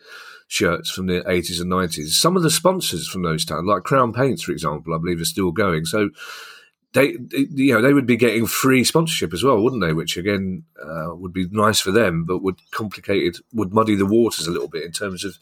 [0.49, 4.13] shirts from the 80s and 90s, some of the sponsors from those times, like Crown
[4.13, 5.87] Paints, for example, I believe are still going.
[5.87, 6.11] So
[6.93, 9.95] they, you know, they would be getting free sponsorship as well, wouldn't they?
[9.95, 14.07] Which again uh, would be nice for them, but would complicate it, would muddy the
[14.07, 15.39] waters a little bit in terms of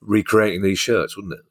[0.00, 1.44] recreating these shirts, wouldn't it?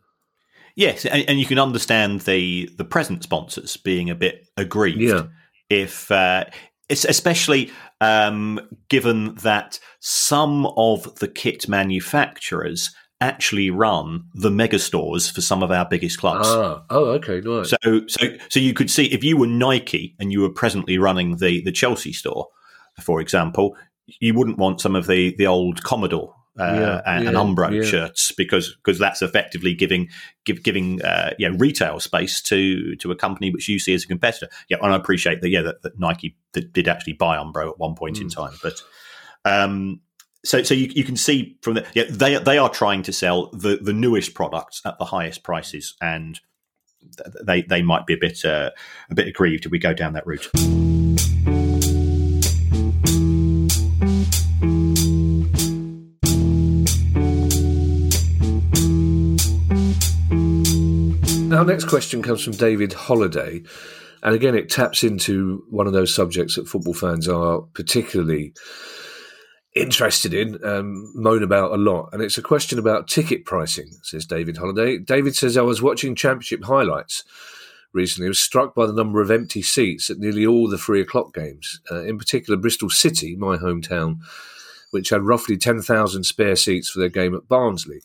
[0.75, 5.23] Yes, and, and, you can understand the the present sponsors being a bit aggrieved yeah.
[5.69, 6.45] if, uh,
[6.89, 8.59] especially um,
[8.89, 15.71] given that some of the kit manufacturers actually run the mega stores for some of
[15.71, 16.47] our biggest clubs.
[16.49, 17.69] Ah, oh, okay, nice.
[17.69, 21.37] So, so, so you could see if you were Nike and you were presently running
[21.37, 22.47] the the Chelsea store,
[23.01, 23.77] for example,
[24.19, 27.89] you wouldn't want some of the the old Commodore uh, yeah, and, yeah, Umbro yeah.
[27.89, 30.09] shirts because because that's effectively giving
[30.45, 34.07] give, giving uh, yeah retail space to to a company which you see as a
[34.07, 34.49] competitor.
[34.69, 35.49] Yeah, and I appreciate that.
[35.49, 38.21] Yeah, that, that Nike did actually buy Umbro at one point mm.
[38.21, 38.81] in time, but
[39.45, 40.01] um,
[40.45, 43.49] so so you, you can see from the yeah they they are trying to sell
[43.51, 46.39] the the newest products at the highest prices, and
[47.43, 48.69] they they might be a bit uh,
[49.09, 50.49] a bit aggrieved if we go down that route.
[61.53, 63.61] Our next question comes from David Holiday.
[64.23, 68.53] And again, it taps into one of those subjects that football fans are particularly
[69.75, 72.09] interested in, um, moan about a lot.
[72.11, 74.97] And it's a question about ticket pricing, says David Holiday.
[74.97, 77.23] David says, I was watching championship highlights
[77.91, 78.27] recently.
[78.27, 81.35] I was struck by the number of empty seats at nearly all the three o'clock
[81.35, 81.81] games.
[81.91, 84.17] Uh, in particular, Bristol City, my hometown,
[84.89, 88.01] which had roughly 10,000 spare seats for their game at Barnsley.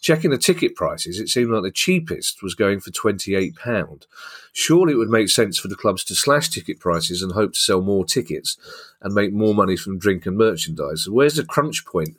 [0.00, 4.06] Checking the ticket prices, it seemed like the cheapest was going for £28.
[4.52, 7.60] Surely it would make sense for the clubs to slash ticket prices and hope to
[7.60, 8.56] sell more tickets
[9.00, 11.08] and make more money from drink and merchandise.
[11.08, 12.16] Where's the crunch point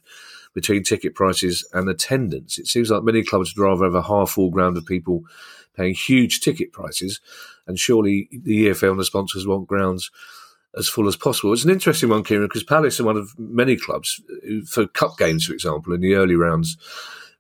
[0.54, 2.58] between ticket prices and attendance?
[2.58, 5.24] It seems like many clubs would rather have a half full ground of people
[5.76, 7.22] paying huge ticket prices,
[7.66, 10.12] and surely the EFL and the sponsors want grounds
[10.78, 11.54] as full as possible.
[11.54, 14.22] It's an interesting one, Kieran, because Palace are one of many clubs
[14.68, 16.78] for cup games, for example, in the early rounds.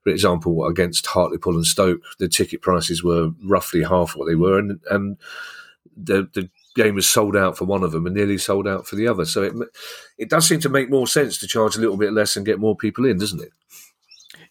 [0.04, 4.58] For example, against Hartlepool and Stoke, the ticket prices were roughly half what they were,
[4.58, 5.18] and and
[5.96, 8.96] the the game was sold out for one of them and nearly sold out for
[8.96, 9.26] the other.
[9.26, 9.54] So it
[10.18, 12.60] it does seem to make more sense to charge a little bit less and get
[12.60, 13.52] more people in, doesn't it?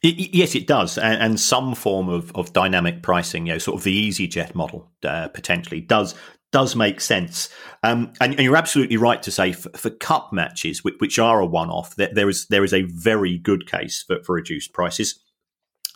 [0.01, 3.79] It, yes, it does, and, and, some form of, of dynamic pricing, you know, sort
[3.79, 6.15] of the EasyJet model, uh, potentially does
[6.53, 7.49] does make sense.
[7.83, 11.41] Um, and, and, you're absolutely right to say for, for cup matches, which, which are
[11.41, 14.73] a one off, that there is there is a very good case for, for reduced
[14.73, 15.19] prices.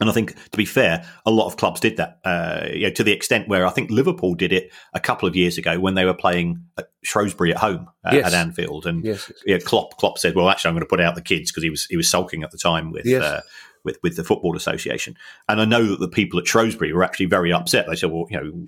[0.00, 2.18] And I think, to be fair, a lot of clubs did that.
[2.24, 5.36] Uh, you know, to the extent where I think Liverpool did it a couple of
[5.36, 8.26] years ago when they were playing at Shrewsbury at home uh, yes.
[8.26, 9.30] at Anfield, and yes,
[9.64, 11.84] Klopp, Klopp said, "Well, actually, I'm going to put out the kids because he was
[11.86, 13.22] he was sulking at the time with yes.
[13.22, 13.42] uh,
[13.84, 15.16] with with the football association."
[15.48, 17.86] And I know that the people at Shrewsbury were actually very upset.
[17.86, 18.66] They said, "Well, you know,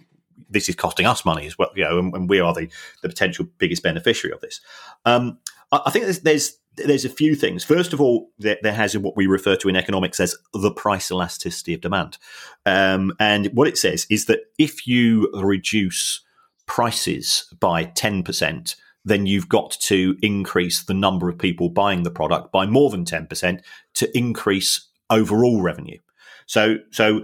[0.51, 2.69] this is costing us money as well, you know, and, and we are the,
[3.03, 4.61] the potential biggest beneficiary of this.
[5.05, 5.39] Um,
[5.87, 7.65] I, think there's, there's, there's a few things.
[7.65, 11.11] First of all, there, there, has what we refer to in economics as the price
[11.11, 12.19] elasticity of demand,
[12.67, 16.21] um, and what it says is that if you reduce
[16.67, 22.11] prices by ten percent, then you've got to increase the number of people buying the
[22.11, 23.63] product by more than ten percent
[23.95, 25.99] to increase overall revenue.
[26.47, 27.23] So, so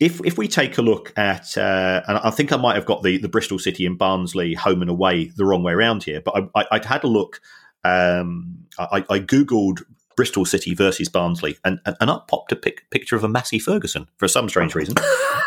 [0.00, 3.02] if if we take a look at, uh, and I think I might have got
[3.02, 6.50] the, the Bristol City and Barnsley home and away the wrong way around here, but
[6.54, 7.40] I, I, would had a look.
[7.86, 9.82] Um, I, I, googled
[10.16, 13.58] Bristol City versus Barnsley, and, and, and up popped a pic, picture of a Massey
[13.58, 14.96] Ferguson for some strange reason.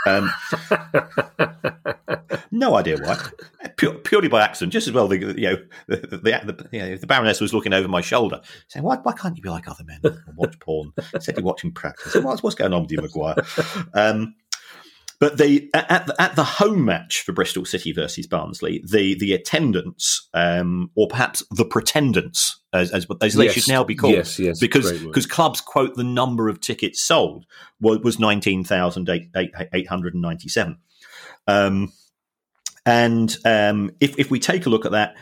[0.08, 0.32] Um,
[2.52, 3.17] no idea why.
[3.75, 5.08] Pure, purely by accident, just as well.
[5.08, 5.56] The you know
[5.88, 9.13] the the, the, you know, the Baroness was looking over my shoulder, saying, "Why why
[9.13, 12.15] can't you be like other men and watch porn?" Said you're watching practice.
[12.15, 13.36] What's, what's going on with you, Maguire?
[13.93, 14.36] Um,
[15.19, 19.34] but the at the, at the home match for Bristol City versus Barnsley, the the
[19.34, 23.53] attendance, um, or perhaps the pretendants, as as, as they yes.
[23.53, 27.45] should now be called, yes, yes, because because clubs quote the number of tickets sold
[27.82, 30.77] was, was nineteen thousand eight hundred and ninety seven.
[31.47, 31.91] Um,
[32.86, 35.15] and um, if if we take a look at that,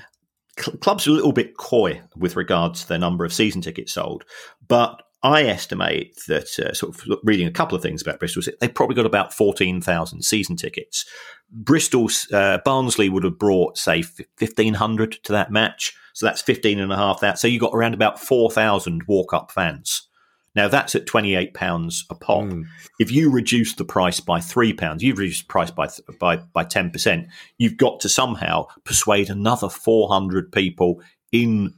[0.59, 3.93] cl- clubs are a little bit coy with regards to their number of season tickets
[3.93, 4.25] sold,
[4.67, 8.73] but I estimate that, uh, sort of reading a couple of things about Bristol, they've
[8.73, 11.05] probably got about 14,000 season tickets.
[11.51, 14.03] Bristol, uh, Barnsley would have brought, say,
[14.37, 15.95] 1,500 to that match.
[16.13, 17.39] So that's 15 and a half that.
[17.39, 20.07] So you got around about 4,000 walk up fans.
[20.55, 22.43] Now that's at £28 a pop.
[22.43, 22.63] Mm.
[22.99, 25.87] If you reduce the price by £3, you've reduced the price by,
[26.19, 27.27] by, by 10%,
[27.59, 30.99] you've got to somehow persuade another 400 people
[31.31, 31.75] in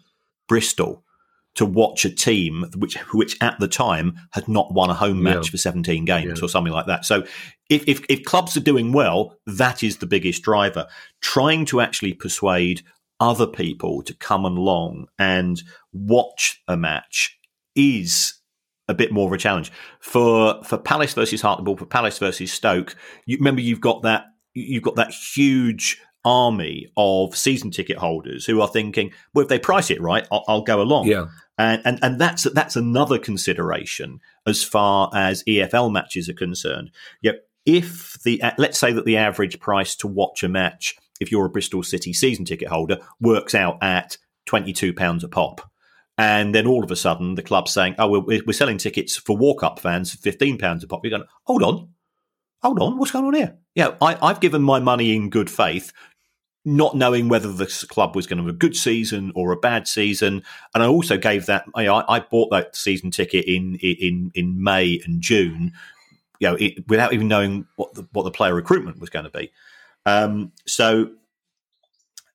[0.47, 1.04] Bristol
[1.55, 5.47] to watch a team which which at the time had not won a home match
[5.47, 5.51] yeah.
[5.51, 6.45] for 17 games yeah.
[6.45, 7.05] or something like that.
[7.05, 7.23] So
[7.69, 10.88] if, if, if clubs are doing well, that is the biggest driver.
[11.21, 12.81] Trying to actually persuade
[13.19, 17.38] other people to come along and watch a match
[17.75, 18.35] is
[18.88, 22.95] a bit more of a challenge for for Palace versus Hartlepool, for Palace versus Stoke.
[23.25, 28.62] You remember you've got that you've got that huge army of season ticket holders who
[28.62, 31.08] are thinking, well, if they price it right, I'll, I'll go along.
[31.08, 31.27] Yeah.
[31.58, 36.91] And, and and that's that's another consideration as far as EFL matches are concerned.
[37.21, 37.45] Yep.
[37.65, 41.45] If the uh, let's say that the average price to watch a match, if you're
[41.45, 45.69] a Bristol City season ticket holder, works out at twenty two pounds a pop,
[46.17, 49.36] and then all of a sudden the club's saying, "Oh, we're, we're selling tickets for
[49.36, 51.89] walk up fans for fifteen pounds a pop." You're going, "Hold on,
[52.62, 55.93] hold on, what's going on here?" Yeah, I, I've given my money in good faith
[56.65, 59.88] not knowing whether the club was going to have a good season or a bad
[59.88, 60.43] season.
[60.74, 61.65] And I also gave that.
[61.76, 65.72] I, I bought that season ticket in in in May and June,
[66.39, 69.32] you know, it, without even knowing what the, what the player recruitment was going to
[69.32, 69.52] be.
[70.06, 71.12] Um, so.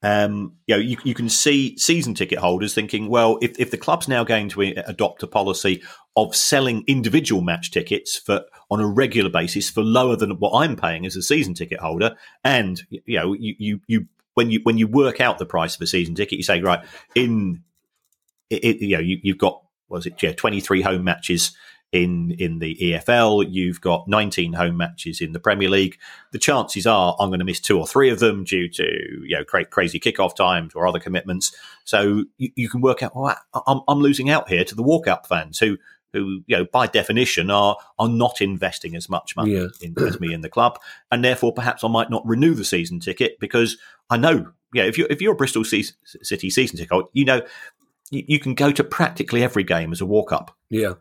[0.06, 3.78] Um, you know, you, you can see season ticket holders thinking, well, if, if the
[3.78, 5.82] club's now going to adopt a policy
[6.14, 10.74] of selling individual match tickets for on a regular basis for lower than what I'm
[10.74, 14.78] paying as a season ticket holder, and you know, you you, you when you when
[14.78, 16.84] you work out the price of a season ticket, you say right
[17.14, 17.62] in
[18.50, 21.56] it, you know you, have got was it yeah twenty three home matches
[21.92, 23.46] in in the EFL.
[23.48, 25.96] You've got 19 home matches in the Premier League.
[26.32, 28.84] The chances are I'm going to miss two or three of them due to
[29.22, 31.56] you know cra- crazy kickoff times or other commitments.
[31.84, 33.12] So you, you can work out.
[33.14, 33.32] Oh,
[33.66, 35.78] I'm, I'm losing out here to the walkout fans who
[36.14, 39.66] who, you know, by definition are are not investing as much money Yeah.
[39.82, 40.78] in, as me in the club,
[41.12, 43.76] and therefore perhaps I might not renew the season ticket because
[44.08, 45.92] I know, yeah, if you if you're a Bristol Se-
[46.22, 47.42] City season ticket, holder, you know,
[48.10, 50.56] you, you can go to practically every game as a walk up.
[50.70, 50.94] Yeah.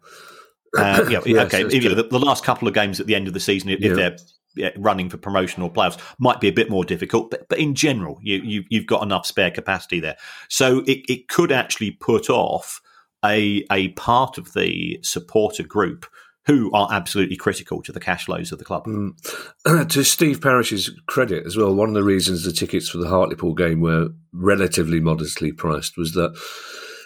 [0.77, 3.15] Uh, you know, Yes, okay, you know, the, the last couple of games at the
[3.15, 3.91] end of the season, if, Yeah.
[3.91, 4.17] if they're
[4.55, 7.31] yeah, running for promotion or playoffs, might be a bit more difficult.
[7.31, 10.15] But, but in general, you, you, you've got enough spare capacity there,
[10.47, 12.79] so it, it could actually put off
[13.23, 16.05] a a part of the supporter group
[16.45, 18.83] who are absolutely critical to the cash flows of the club.
[18.85, 19.87] Mm.
[19.89, 23.53] to Steve Parish's credit as well, one of the reasons the tickets for the Hartlepool
[23.53, 26.37] game were relatively modestly priced was that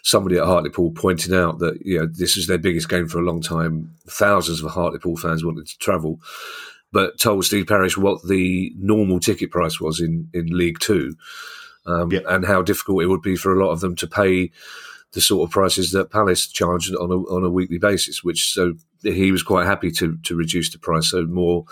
[0.03, 3.23] somebody at Hartlepool pointed out that you know this is their biggest game for a
[3.25, 3.93] long time.
[4.09, 6.19] Thousands of Hartlepool fans wanted to travel,
[6.91, 11.15] but told Steve Parish what the normal ticket price was in in League Two,
[11.85, 12.21] um, Yeah.
[12.27, 14.51] and how difficult it would be for a lot of them to pay
[15.13, 18.23] the sort of prices that Palace charged on a on a weekly basis.
[18.23, 21.65] Which so he was quite happy to to reduce the price so more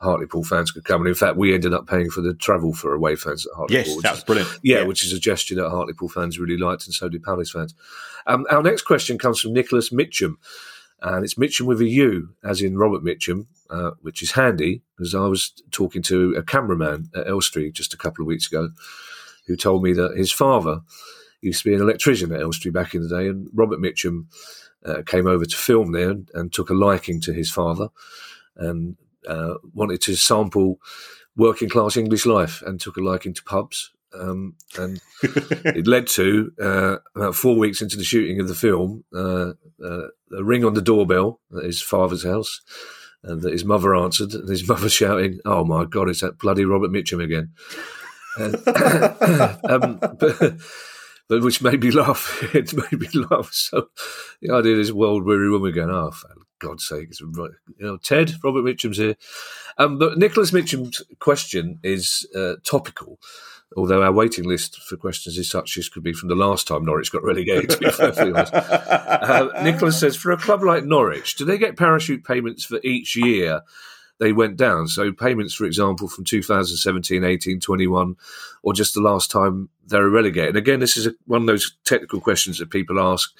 [0.00, 1.02] Hartlepool fans could come.
[1.02, 3.76] And in fact, we ended up paying for the travel for away fans at Hartlepool.
[3.76, 4.58] Yes, which that is- was brilliant.
[4.62, 7.74] yeah, which is a gesture that Hartlepool fans really liked, and so did Palace fans.
[8.26, 10.36] Um, our next question comes from Nicholas Mitchum,
[11.02, 15.14] and it's Mitchum with a U, as in Robert Mitchum, uh, which is handy because
[15.14, 18.70] I was talking to a cameraman at Elstree just a couple of weeks ago,
[19.46, 20.80] who told me that his father
[21.42, 24.26] used to be an electrician at Elstree back in the day, and Robert Mitchum
[24.84, 27.88] uh, came over to film there and, and took a liking to his father,
[28.56, 28.96] and
[29.28, 30.78] uh, wanted to sample
[31.36, 33.92] working class English life, and took a liking to pubs.
[34.12, 39.04] Um, and it led to uh, about four weeks into the shooting of the film,
[39.14, 39.52] uh,
[39.84, 42.60] uh, a ring on the doorbell at his father's house,
[43.22, 46.64] and that his mother answered, and his mother shouting, "Oh my God, it's that bloody
[46.64, 47.52] Robert Mitchum again!"
[48.36, 48.54] And,
[49.70, 50.56] um, but
[51.38, 52.42] which made me laugh.
[52.54, 53.50] it made me laugh.
[53.52, 53.88] So
[54.40, 56.28] the idea of this world weary woman going, "Oh, for
[56.58, 59.16] God's sake, it's right." You know, Ted Robert Mitchum's here.
[59.78, 63.18] Um, but Nicholas Mitchum's question is uh, topical
[63.76, 66.84] although our waiting list for questions is such this could be from the last time
[66.84, 67.70] Norwich got relegated.
[67.70, 71.76] To be perfectly honest, uh, Nicholas says for a club like Norwich, do they get
[71.76, 73.62] parachute payments for each year
[74.20, 74.86] they went down?
[74.86, 78.16] So payments, for example, from 2017, 18, 21,
[78.62, 80.50] or just the last time they were relegated.
[80.50, 83.30] And Again, this is a, one of those technical questions that people ask.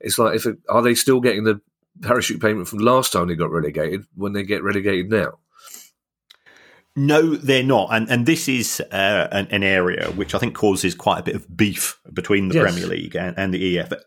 [0.00, 1.60] It's like, if it, are they still getting the
[2.00, 5.38] parachute payment from last time they got relegated when they get relegated now?
[6.96, 10.94] No, they're not, and and this is uh, an, an area which I think causes
[10.94, 12.62] quite a bit of beef between the Yes.
[12.72, 14.00] Premier League and, and the EFL.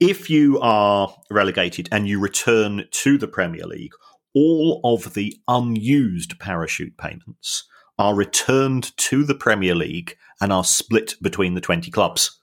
[0.00, 3.94] If you are relegated and you return to the Premier League,
[4.34, 7.66] all of the unused parachute payments
[7.98, 12.38] are returned to the Premier League and are split between the twenty clubs.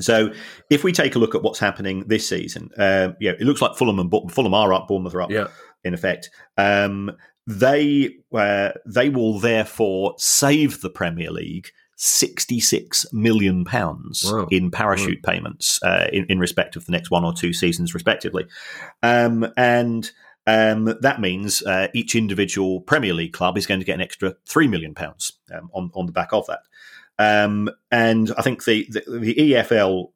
[0.00, 0.32] So,
[0.70, 3.76] if we take a look at what's happening this season, uh, yeah, it looks like
[3.76, 5.48] Fulham and Fulham are up, Bournemouth are up Yeah.
[5.82, 6.30] in effect.
[6.56, 7.10] Um,
[7.48, 14.46] they uh, they will therefore save the Premier League sixty six million pounds Wow.
[14.52, 18.46] in parachute payments uh, in, in respect of the next one or two seasons, respectively,
[19.02, 20.10] um, and.
[20.48, 24.34] Um, that means uh, each individual Premier League club is going to get an extra
[24.46, 26.60] three million pounds um, on on the back of that.
[27.18, 30.10] Um, and I think the, the the EFL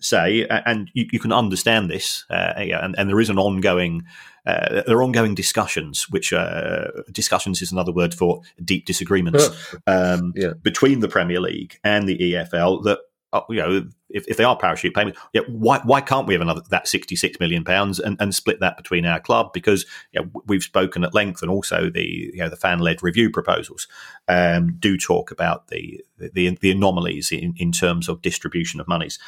[0.00, 4.02] say, and you, you can understand this, uh, yeah, and, and there is an ongoing,
[4.46, 9.48] uh, there are ongoing discussions, which uh, discussions is another word for deep disagreements
[9.86, 10.54] um, Yeah.
[10.62, 12.82] between the Premier League and the EFL.
[12.84, 12.98] That
[13.48, 15.18] you know, if, if they are parachute payments,
[15.48, 18.76] why why can't we have another that sixty six million pounds and, and split that
[18.76, 19.52] between our club?
[19.52, 23.02] Because you know, we've spoken at length, and also the you know the fan led
[23.02, 23.88] review proposals
[24.28, 29.18] um, do talk about the the, the anomalies in, in terms of distribution of monies.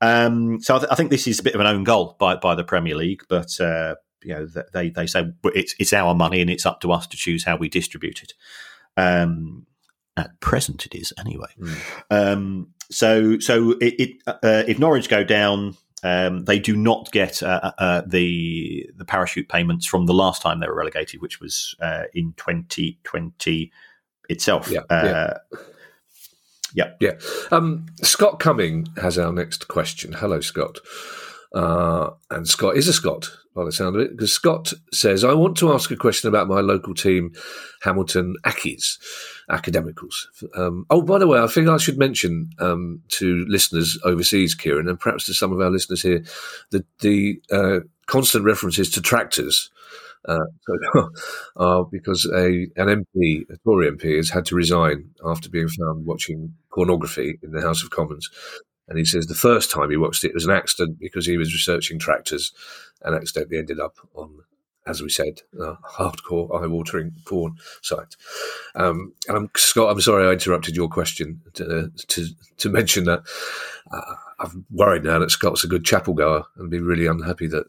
[0.00, 2.36] Um, so I, th- I think this is a bit of an own goal by
[2.36, 3.60] by the Premier League, but.
[3.60, 3.96] Uh,
[4.26, 7.16] you know, they they say it's it's our money and it's up to us to
[7.16, 8.32] choose how we distribute it.
[8.96, 9.66] Um,
[10.16, 11.48] at present, it is anyway.
[11.58, 11.76] Mm.
[12.10, 17.42] Um, so so it, it uh, if Norwich go down, um, they do not get
[17.42, 21.74] uh, uh, the the parachute payments from the last time they were relegated, which was
[21.80, 23.72] uh, in 2020
[24.28, 24.70] itself.
[24.70, 25.38] Yeah, Uh,
[27.00, 27.12] Yeah.
[27.52, 30.12] Um, Scott Cumming has our next question.
[30.12, 30.78] Hello, Scott.
[31.54, 35.32] Uh, and Scott is a Scott by the sound of it, because Scott says, I
[35.32, 37.32] want to ask a question about my local team,
[37.82, 38.98] Hamilton Accies,
[39.48, 40.26] Academicals.
[40.56, 44.88] Um, oh, by the way, I think I should mention um, to listeners overseas, Kieran,
[44.88, 46.24] and perhaps to some of our listeners here,
[46.70, 49.70] that the uh, constant references to tractors.
[50.26, 50.38] Uh,
[51.90, 56.54] because a an MP, a Tory MP, has had to resign after being found watching
[56.72, 58.30] pornography in the House of Commons.
[58.88, 61.52] And he says the first time he watched it was an accident because he was
[61.52, 62.52] researching tractors
[63.04, 64.40] and accidentally ended up on
[64.86, 68.16] as we said, a hardcore, eye-watering porn site.
[68.74, 72.26] Um, and I'm, Scott, I'm sorry I interrupted your question to to,
[72.58, 73.22] to mention that.
[73.90, 77.66] Uh, I'm worried now that Scott's a good chapel goer and be really unhappy that.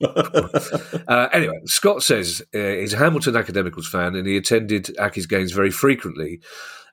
[1.08, 5.52] uh, anyway, Scott says uh, he's a Hamilton Academicals fan and he attended Accies' games
[5.52, 6.40] very frequently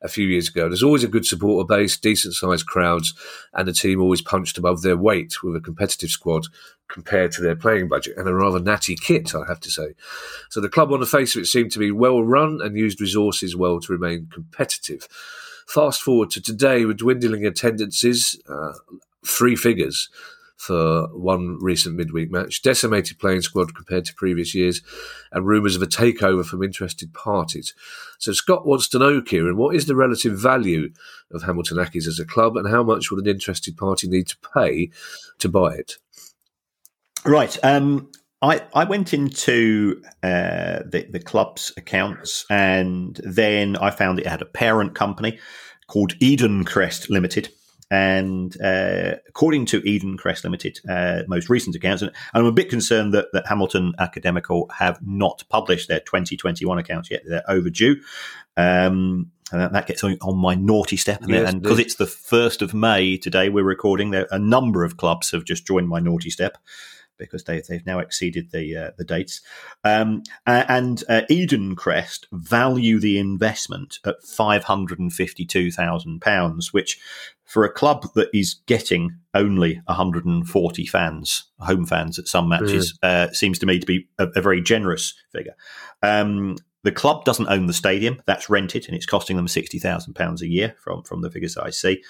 [0.01, 0.68] a few years ago.
[0.68, 3.14] There's always a good supporter base, decent sized crowds,
[3.53, 6.45] and the team always punched above their weight with a competitive squad
[6.89, 9.93] compared to their playing budget and a rather natty kit, I have to say.
[10.49, 13.01] So the club on the face of it seemed to be well run and used
[13.01, 15.08] resources well to remain competitive.
[15.68, 18.74] Fast forward to today with dwindling attendances, uh,
[19.26, 20.10] three figures
[20.58, 24.82] for one recent midweek match, decimated playing squad compared to previous years,
[25.32, 27.74] and rumours of a takeover from interested parties.
[28.18, 30.91] So Scott wants to know, Kieran, what is the relative value
[31.32, 34.38] of Hamilton Accies as a club, and how much would an interested party need to
[34.53, 34.89] pay
[35.39, 35.97] to buy it?
[37.24, 37.58] Right.
[37.64, 38.10] Um,
[38.41, 44.41] I, I went into uh, the, the club's accounts and then I found it had
[44.41, 45.39] a parent company
[45.88, 47.49] called Eden Crest Limited.
[47.90, 52.70] And uh, according to Eden Crest Limited, uh, most recent accounts, and I'm a bit
[52.70, 57.22] concerned that, that Hamilton Academical have not published their 2021 accounts yet.
[57.26, 57.98] They're overdue.
[58.58, 61.22] Um, and that, gets on, on, my naughty step.
[61.22, 65.32] And because it's the 1st of May today, we're recording, there, a number of clubs
[65.32, 66.58] have just joined my naughty step
[67.18, 69.42] because they, they've now exceeded the uh, the dates.
[69.84, 76.22] Um, and uh, Eden Crest value the investment at five hundred and fifty two thousand
[76.22, 77.00] pounds, which
[77.48, 83.08] for a club that is getting only 140 fans, home fans at some matches, mm.
[83.08, 85.56] uh, seems to me to be a, a very generous figure.
[86.04, 86.58] Um,
[86.88, 90.42] the club doesn't own the stadium; that's rented, and it's costing them sixty thousand pounds
[90.42, 92.02] a year from from the figures I see.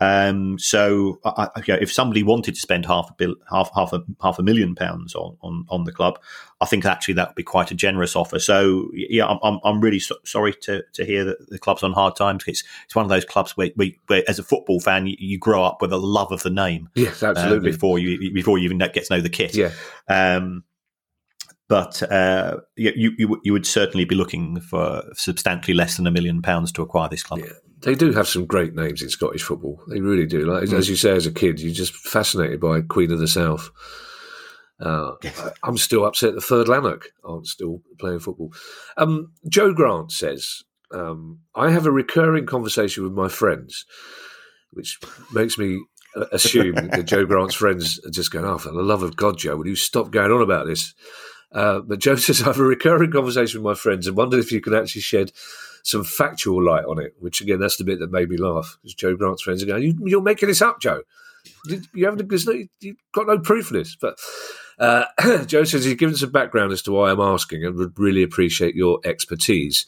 [0.00, 3.92] Um, so, I, you know, if somebody wanted to spend half a bill, half half
[3.92, 6.18] a half a million pounds on, on on the club,
[6.60, 8.40] I think actually that would be quite a generous offer.
[8.40, 11.92] So, yeah, I'm I'm, I'm really so, sorry to, to hear that the club's on
[11.92, 12.42] hard times.
[12.48, 15.38] It's it's one of those clubs where, where, where as a football fan, you, you,
[15.38, 16.88] grow up with a love of the name.
[16.96, 17.70] Yes, absolutely.
[17.70, 19.54] Uh, before you before you even get to know the kit.
[19.54, 19.70] Yeah.
[20.08, 20.64] Um,
[21.68, 26.42] but uh, you, you you would certainly be looking for substantially less than a million
[26.42, 27.40] pounds to acquire this club.
[27.40, 27.52] Yeah.
[27.82, 29.82] They do have some great names in Scottish football.
[29.88, 30.46] They really do.
[30.46, 30.72] Like mm.
[30.72, 33.70] as you say, as a kid, you're just fascinated by Queen of the South.
[34.80, 35.12] Uh,
[35.62, 38.52] I'm still upset the third Lanark aren't still playing football.
[38.96, 40.62] Um, Joe Grant says,
[40.92, 43.84] um, I have a recurring conversation with my friends,
[44.72, 44.98] which
[45.32, 45.80] makes me
[46.16, 49.38] uh, assume that Joe Grant's friends are just going, oh, for the love of God,
[49.38, 50.92] Joe, will you stop going on about this?
[51.54, 54.52] Uh, but Joe says, I have a recurring conversation with my friends and wondered if
[54.52, 55.32] you can actually shed
[55.84, 58.78] some factual light on it, which again, that's the bit that made me laugh.
[58.82, 61.02] Because Joe Grant's friends are going, you, are making this up, Joe.
[61.92, 62.30] You haven't,
[62.80, 63.94] you've got no proof of this.
[63.94, 64.18] But
[64.78, 65.04] uh,
[65.46, 68.74] Joe says he's given some background as to why I'm asking and would really appreciate
[68.74, 69.86] your expertise.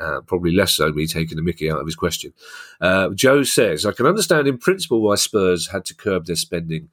[0.00, 2.32] Uh, probably less so me taking the mickey out of his question.
[2.80, 6.88] Uh, Joe says, I can understand in principle why Spurs had to curb their spending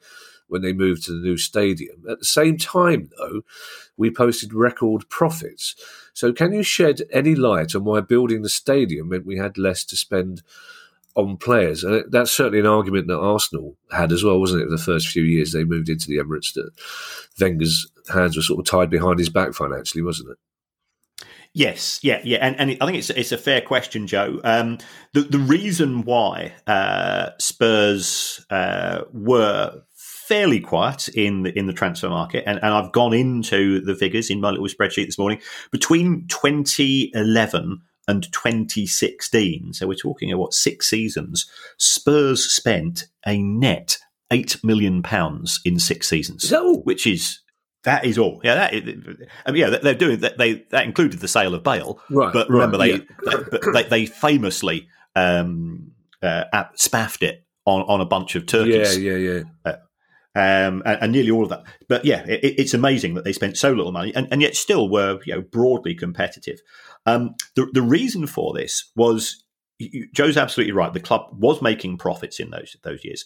[0.52, 2.04] when they moved to the new stadium.
[2.10, 3.41] At the same time, though,
[3.95, 5.76] we posted record profits.
[6.14, 9.86] So, can you shed any light on why building the stadium meant we had less
[9.86, 10.43] to spend
[11.16, 11.86] on players?
[11.86, 14.70] And that's certainly an argument that Arsenal had as well, wasn't it?
[14.70, 16.72] The first few years they moved into the Emirates, that
[17.39, 20.38] Wenger's hands were sort of tied behind his back financially, wasn't it?
[21.54, 24.39] Yes, yeah, yeah, and, and I think it's it's a fair question, Joe.
[24.45, 24.78] Um,
[25.12, 29.82] the the reason why uh, Spurs uh, were
[30.32, 34.29] fairly quiet in the in the transfer market, and, and I've gone into the figures
[34.29, 39.73] in my little spreadsheet this morning between 2011 and 2016.
[39.73, 41.51] So we're talking about six seasons.
[41.77, 43.97] Spurs spent a net
[44.32, 47.41] eight million pounds in six seasons, so, which is
[47.84, 48.39] that is all.
[48.41, 48.73] Yeah, that.
[48.73, 48.84] Is,
[49.45, 50.38] I mean, yeah, they're doing that.
[50.38, 52.32] They that included the sale of Bale, right?
[52.32, 53.38] But remember, right, they, yeah.
[53.51, 55.91] they, they, they famously um,
[56.23, 58.97] uh, spaffed it on, on a bunch of turkeys.
[58.97, 59.43] Yeah, yeah, yeah.
[59.65, 59.73] Uh,
[60.36, 61.63] um, and, and, nearly all of that.
[61.89, 64.89] But yeah, it, it's amazing that they spent so little money and, and yet still
[64.89, 66.61] were you know broadly competitive.
[67.05, 69.43] Um, the, the reason for this was
[70.13, 70.93] Joe's absolutely right.
[70.93, 73.25] The club was making profits in those those years,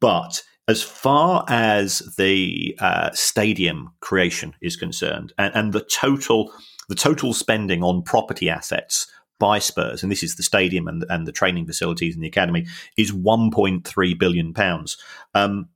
[0.00, 6.52] but as far as the uh, stadium creation is concerned, and, and the total
[6.88, 9.06] the total spending on property assets
[9.38, 12.66] by Spurs, and this is the stadium and, and the training facilities and the academy,
[12.96, 14.96] is 1.3 billion pounds.
[15.34, 15.68] Um,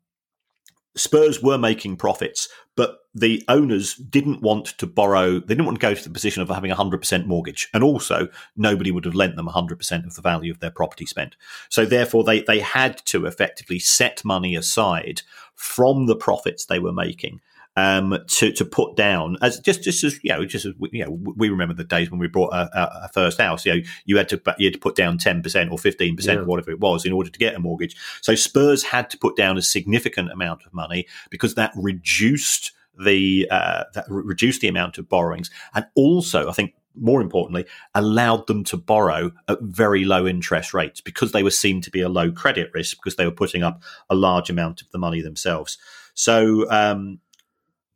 [0.96, 5.86] Spurs were making profits, but the owners didn't want to borrow, they didn't want to
[5.86, 7.68] go to the position of having a 100% mortgage.
[7.74, 11.36] And also, nobody would have lent them 100% of the value of their property spent.
[11.68, 15.22] So, therefore, they, they had to effectively set money aside
[15.54, 17.40] from the profits they were making
[17.80, 21.04] um, to to put down as just just as you know just as we, you
[21.04, 23.64] know we remember the days when we bought a, a, first house.
[23.64, 26.40] You know, you had to you had to put down ten percent or fifteen percent
[26.40, 27.96] or whatever it was in order to get a mortgage.
[28.20, 33.48] So Spurs had to put down a significant amount of money because that reduced the
[33.50, 37.64] uh, that re- reduced the amount of borrowings, and also I think more importantly
[37.94, 42.00] allowed them to borrow at very low interest rates because they were seen to be
[42.00, 45.22] a low credit risk because they were putting up a large amount of the money
[45.22, 45.78] themselves.
[46.14, 47.20] So um,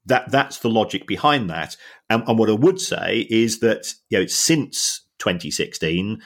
[0.06, 1.76] that that's the logic behind that.
[2.10, 6.20] And, and what I would say is that you know since 2016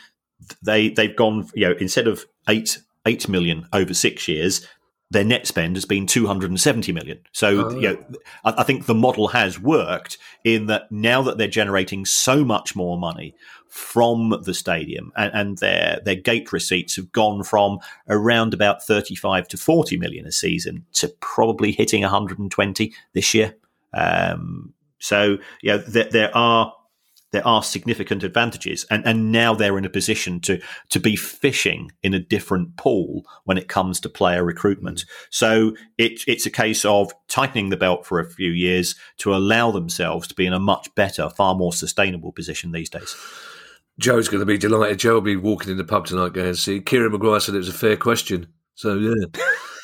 [0.62, 4.66] they they've gone you know instead of eight eight million over six years
[5.10, 7.18] their net spend has been 270 million.
[7.32, 7.70] So, Oh.
[7.76, 8.04] you know,
[8.44, 12.76] I, I think the model has worked in that now that they're generating so much
[12.76, 13.34] more money
[13.70, 19.48] from the stadium and, and their their gate receipts have gone from around about 35
[19.48, 23.54] to 40 million a season to probably hitting 120 this year.
[23.92, 26.72] Um, so, you know, there, there are
[27.30, 31.92] there are significant advantages, and, and now they're in a position to to be fishing
[32.02, 35.04] in a different pool when it comes to player recruitment.
[35.30, 39.70] So it, it's a case of tightening the belt for a few years to allow
[39.70, 43.14] themselves to be in a much better, far more sustainable position these days.
[43.98, 45.00] Joe's going to be delighted.
[45.00, 47.68] Joe will be walking in the pub tonight going, see, Kieran Maguire said it was
[47.68, 48.46] a fair question.
[48.74, 49.26] So, yeah.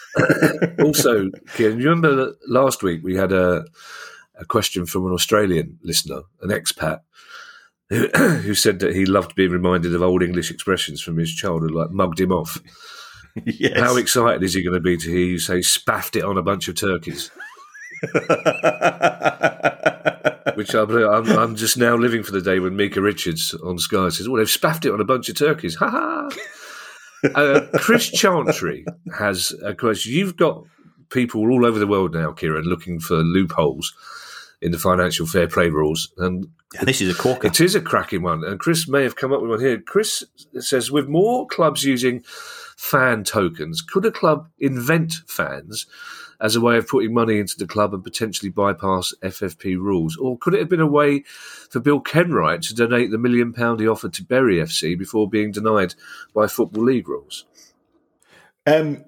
[0.82, 3.64] also, Kieran, you remember that last week we had a,
[4.38, 7.00] a question from an Australian listener, an expat,
[7.90, 11.72] who, who said that he loved being reminded of old English expressions from his childhood,
[11.72, 12.60] like mugged him off.
[13.44, 13.78] yes.
[13.78, 16.42] How excited is he going to be to hear you say spaffed it on a
[16.42, 17.30] bunch of turkeys?
[20.54, 23.78] Which I believe, I'm, I'm just now living for the day when Micah Richards on
[23.78, 26.28] Sky says, "Well, they've spaffed it on a bunch of turkeys." Ha ha.
[27.34, 28.84] Uh, Chris Chantry
[29.18, 30.12] has a question.
[30.12, 30.64] You've got
[31.10, 33.94] people all over the world now, Kieran, looking for loopholes
[34.60, 37.48] in the financial fair play rules, and Yeah, this is a corker.
[37.48, 38.42] it is a cracking one.
[38.44, 39.78] And Chris may have come up with one here.
[39.78, 40.24] Chris
[40.58, 42.22] says, with more clubs using
[42.76, 45.86] fan tokens, could a club invent fans
[46.44, 50.14] as a way of putting money into the club and potentially bypass FFP rules?
[50.18, 51.20] Or could it have been a way
[51.70, 55.52] for Bill Kenwright to donate the million pound he offered to Bury FC before being
[55.52, 55.94] denied
[56.34, 57.46] by Football League rules?
[58.66, 59.06] Um,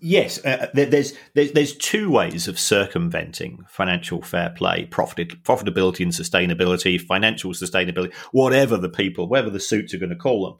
[0.00, 6.00] yes, uh, there, there's, there's there's two ways of circumventing financial fair play, profit, profitability
[6.00, 10.58] and sustainability, financial sustainability, whatever the people, whatever the suits are going to call them.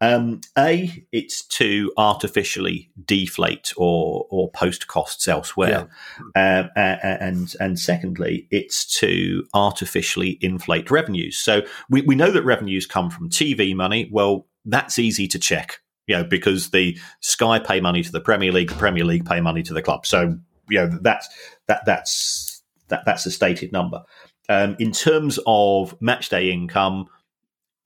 [0.00, 5.88] Um, a, it's to artificially deflate or or post costs elsewhere,
[6.36, 11.38] um, a- a- and and secondly, it's to artificially inflate revenues.
[11.38, 14.08] So we, we know that revenues come from TV money.
[14.12, 18.52] Well, that's easy to check, you know, because the Sky pay money to the Premier
[18.52, 20.06] League, the Premier League pay money to the club.
[20.06, 20.38] So
[20.68, 21.28] you know that's
[21.66, 24.02] that that's that that's a stated number.
[24.48, 27.06] Um, in terms of match day income,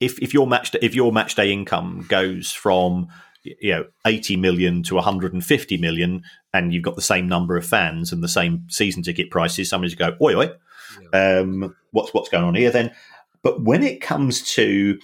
[0.03, 3.09] if if your match if your match day income goes from
[3.45, 6.23] you know 80 million to 150 million
[6.53, 9.95] and you've got the same number of fans and the same season ticket prices somebody's
[9.95, 10.51] go oi oi.
[11.15, 12.93] Um, what's what's going on here then?
[13.43, 14.99] But when it comes to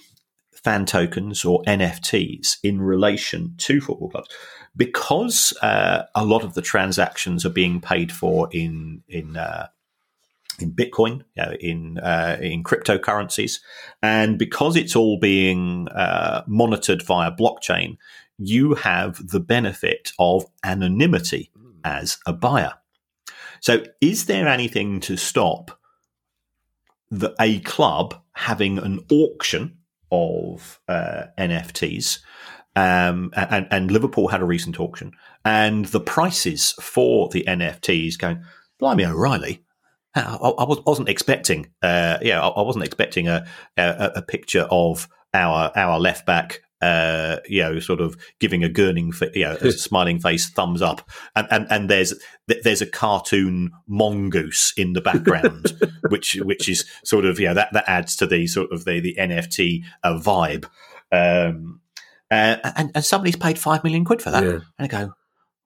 [0.51, 4.29] fan tokens or NFTs in relation to football clubs
[4.75, 9.67] because uh, a lot of the transactions are being paid for in in uh,
[10.61, 13.59] in Bitcoin, you know, in uh, in cryptocurrencies,
[14.01, 17.97] and because it's all being uh, monitored via blockchain,
[18.37, 21.51] you have the benefit of anonymity
[21.83, 22.73] as a buyer.
[23.59, 25.77] So, is there anything to stop
[27.11, 29.77] the, a club having an auction
[30.11, 32.19] of uh, NFTs?
[32.75, 35.11] Um, and, and Liverpool had a recent auction,
[35.43, 38.43] and the prices for the NFTs going,
[38.79, 39.65] blimey, O'Reilly.
[40.15, 43.47] I, I was, wasn't expecting, uh, yeah, I, I wasn't expecting a,
[43.77, 48.69] a, a picture of our our left back, uh, you know, sort of giving a
[48.69, 52.13] gurning, you know, a smiling face, thumbs up, and and, and there's
[52.47, 55.73] there's a cartoon mongoose in the background,
[56.09, 59.15] which which is sort of yeah that that adds to the sort of the the
[59.19, 60.65] NFT uh, vibe.
[61.11, 61.81] Um,
[62.31, 64.43] uh, and, and somebody's paid five million quid for that.
[64.43, 64.49] Yeah.
[64.49, 65.13] And I go,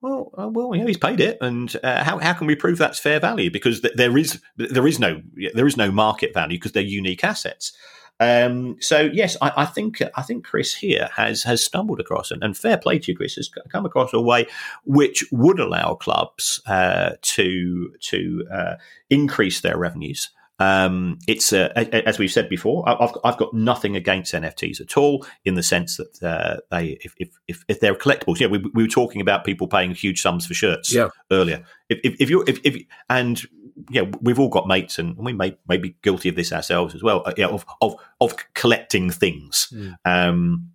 [0.04, 2.98] well, uh, well, yeah, he's paid it, and uh, how how can we prove that's
[2.98, 3.50] fair value?
[3.50, 5.22] Because th- there is there is no
[5.54, 7.72] there is no market value because they're unique assets.
[8.20, 12.44] Um, so yes, I, I think I think Chris here has has stumbled across and,
[12.44, 14.46] and fair play to you, Chris, has come across a way
[14.84, 18.74] which would allow clubs uh, to to uh,
[19.08, 20.28] increase their revenues.
[20.60, 22.88] Um, it's uh, a- a- as we've said before.
[22.88, 27.14] I've I've got nothing against NFTs at all, in the sense that uh, they if,
[27.18, 28.38] if if if they're collectibles.
[28.38, 31.08] Yeah, we, we were talking about people paying huge sums for shirts Yeah.
[31.32, 31.64] earlier.
[31.88, 33.42] If if, if you're if, if and
[33.90, 37.02] yeah, we've all got mates, and we may, may be guilty of this ourselves as
[37.02, 37.22] well.
[37.26, 39.72] Uh, yeah, of, of of collecting things.
[39.74, 39.96] Mm.
[40.04, 40.70] Um,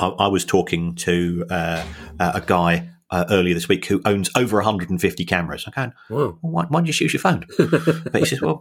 [0.00, 1.84] I, I, was talking to uh,
[2.18, 5.64] a guy uh, earlier this week who owns over 150 cameras.
[5.66, 7.46] I'm going, well, why, why don't you just use your phone?
[8.10, 8.60] but he says, well,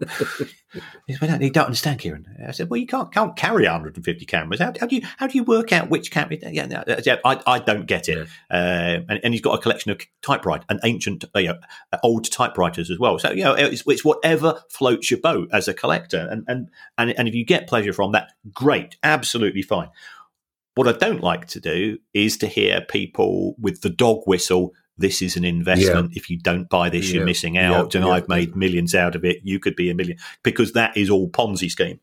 [1.08, 2.28] he, says, he don't understand, Kieran.
[2.47, 4.60] I said, well, you can't can't carry 150 cameras.
[4.60, 6.38] How, how do you how do you work out which camera?
[6.39, 8.28] Yeah, yeah I, I don't get it.
[8.51, 8.56] Yeah.
[8.56, 11.60] Uh, and, and, he's got a collection of typewriters and ancient, uh, you know,
[12.04, 13.18] old typewriters as well.
[13.18, 16.28] So you know, it's, it's whatever floats your boat as a collector.
[16.30, 19.89] And and and and if you get pleasure from that, great, absolutely fine.
[20.76, 24.74] What I don't like to do is to hear people with the dog whistle.
[24.97, 26.11] This is an investment.
[26.11, 26.17] Yeah.
[26.17, 27.17] If you don't buy this, yeah.
[27.17, 27.93] you're missing out.
[27.93, 28.01] Yeah.
[28.01, 29.39] And I've made millions out of it.
[29.43, 31.99] You could be a million because that is all Ponzi scheme.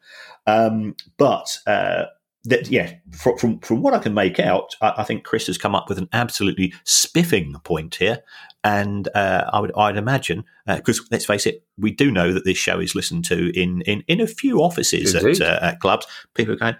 [0.46, 2.04] Um, but uh,
[2.44, 5.58] that, yeah, from, from, from what I can make out, I, I, think Chris has
[5.58, 8.22] come up with an absolutely spiffing point here,
[8.64, 12.44] and uh, I would I'd imagine because uh, let's face it, we do know that
[12.44, 16.06] this show is listened to in in, in a few offices at, uh, at clubs.
[16.34, 16.76] People are going,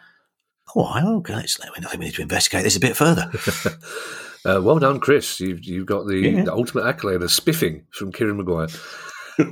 [0.77, 3.31] oh, okay, I think we need to investigate this a bit further.
[4.45, 5.41] uh, well done, Chris.
[5.41, 6.45] You've, you've got the, yeah.
[6.45, 8.69] the ultimate accolade of spiffing from Kieran Maguire.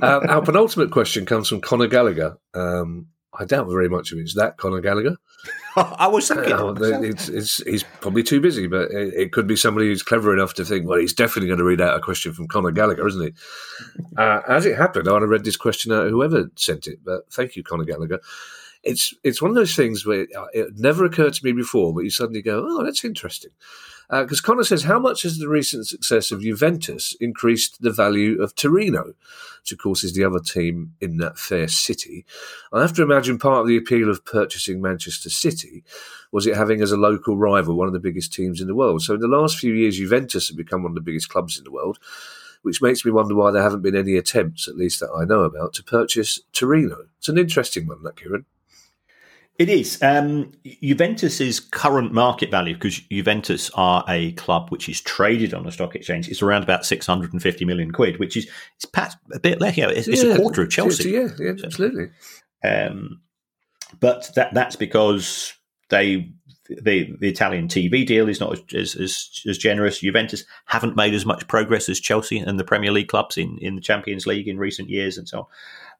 [0.01, 2.37] uh, our penultimate question comes from Conor Gallagher.
[2.53, 3.07] Um,
[3.37, 5.15] I doubt very much of it is that Conor Gallagher.
[5.75, 9.55] I was thinking uh, it's, it's, he's probably too busy, but it, it, could be
[9.55, 12.33] somebody who's clever enough to think, well, he's definitely going to read out a question
[12.33, 13.33] from Conor Gallagher, isn't he?
[14.17, 17.55] Uh, as it happened, I'd have read this question out whoever sent it, but thank
[17.55, 18.19] you, Conor Gallagher
[18.83, 22.09] it's it's one of those things where it never occurred to me before, but you
[22.09, 23.51] suddenly go, "Oh, that's interesting."
[24.09, 28.41] Because uh, Connor says, "How much has the recent success of Juventus increased the value
[28.41, 29.13] of Torino?"
[29.61, 32.25] Which, of course, is the other team in that fair city.
[32.71, 35.83] I have to imagine part of the appeal of purchasing Manchester City
[36.31, 39.01] was it having as a local rival one of the biggest teams in the world.
[39.01, 41.63] So, in the last few years, Juventus have become one of the biggest clubs in
[41.65, 41.99] the world
[42.61, 45.43] which makes me wonder why there haven't been any attempts, at least that I know
[45.43, 47.05] about, to purchase Torino.
[47.17, 48.45] It's an interesting one, that Kieran.
[49.59, 50.01] It is.
[50.01, 55.71] Um, Juventus's current market value, because Juventus are a club which is traded on the
[55.73, 58.47] stock exchange, is around about 650 million quid, which is
[58.77, 59.75] it's perhaps a bit less.
[59.75, 61.11] You know, it's, yeah, it's, a quarter of Chelsea.
[61.11, 62.05] Yeah, yeah, absolutely.
[62.63, 63.19] Um,
[63.99, 65.53] but that that's because
[65.89, 66.31] they
[66.69, 69.99] the the Italian TV deal is not as, as, as generous.
[69.99, 73.75] Juventus haven't made as much progress as Chelsea and the Premier League clubs in, in
[73.75, 75.45] the Champions League in recent years, and so on.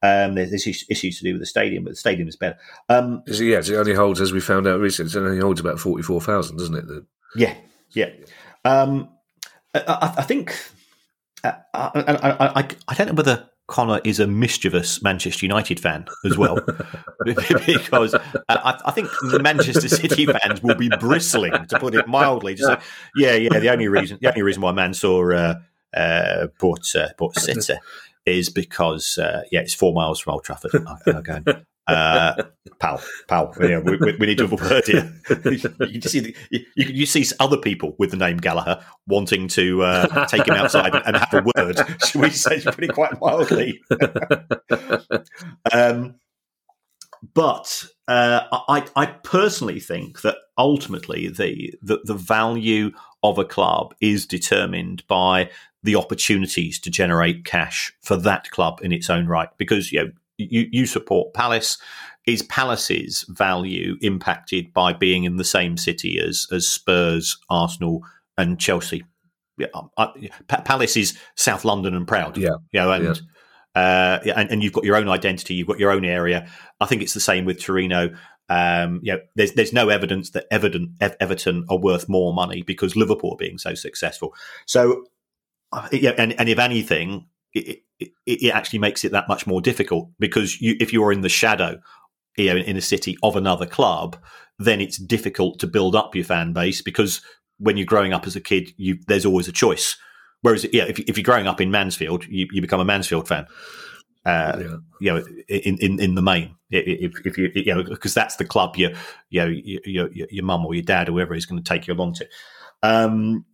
[0.02, 2.58] Um, there's, issues to do with the stadium, but the stadium is better.
[2.88, 6.58] Um, is it, only holds, as we found out recently, it only holds about 44,000,
[6.58, 6.88] doesn't it?
[6.88, 7.56] The, yeah,
[7.92, 8.10] yeah.
[8.64, 9.10] Um,
[9.74, 10.58] I, I, think,
[11.44, 16.38] uh, I, I, I, don't know whether Connor is a mischievous Manchester United fan as
[16.38, 16.60] well,
[17.26, 18.16] because
[18.48, 22.56] I, I, think Manchester City fans will be bristling, to put it mildly.
[22.56, 22.78] To say,
[23.16, 23.60] yeah, yeah.
[23.60, 25.56] The only reason, the only reason why Mansour uh,
[25.94, 27.76] uh, bought uh, bought City
[28.38, 30.72] is because uh, yeah, it's four miles from Old Trafford.
[31.08, 31.46] Again,
[31.90, 32.44] uh,
[32.80, 35.12] pal, pal, yeah, we, we, need to have a word here.
[35.90, 40.26] you, see, the, you, you, see other people with the name Gallagher wanting to uh,
[40.28, 41.80] take him outside and have a word.
[42.06, 43.82] Should we say pretty quite mildly?
[45.74, 46.16] um,
[47.34, 52.92] but uh, I, I personally think that ultimately the, the the value
[53.24, 55.50] of a club is determined by
[55.84, 59.50] the opportunities to generate cash for that club in its own right.
[59.58, 61.78] Because you know, you, you support Palace.
[62.26, 68.04] Is Palace's value impacted by being in the same city as as Spurs, Arsenal,
[68.38, 69.04] and Chelsea?
[69.58, 69.68] Yeah,
[69.98, 72.38] I, Palace is South London and proud.
[72.38, 73.14] Yeah, you know, and, yeah.
[73.76, 76.48] Uh, and and you've got your own identity, you've got your own area.
[76.80, 78.16] I think it's the same with Torino.
[78.50, 82.96] Um, you know, there's there's no evidence that Everton, Everton are worth more money because
[82.96, 84.34] Liverpool are being so successful.
[84.66, 85.06] So
[85.92, 90.10] yeah, and, and if anything, it, it, it, actually makes it that much more difficult
[90.20, 91.80] because you, if you're in the shadow,
[92.38, 94.18] you know, in a city of another club,
[94.58, 97.22] then it's difficult to build up your fan base because
[97.58, 99.98] when you're growing up as a kid, you, there's always a choice.
[100.42, 103.46] Whereas, yeah, if, if you're growing up in Mansfield, you, you become a Mansfield fan.
[104.26, 104.76] Uh, yeah.
[105.02, 108.46] You know, in, in, in the main, if, if you you know, because that's the
[108.46, 108.92] club your
[109.30, 111.88] you know your your, your mum or your dad or whoever is going to take
[111.88, 112.28] you along to.
[112.84, 113.46] Um,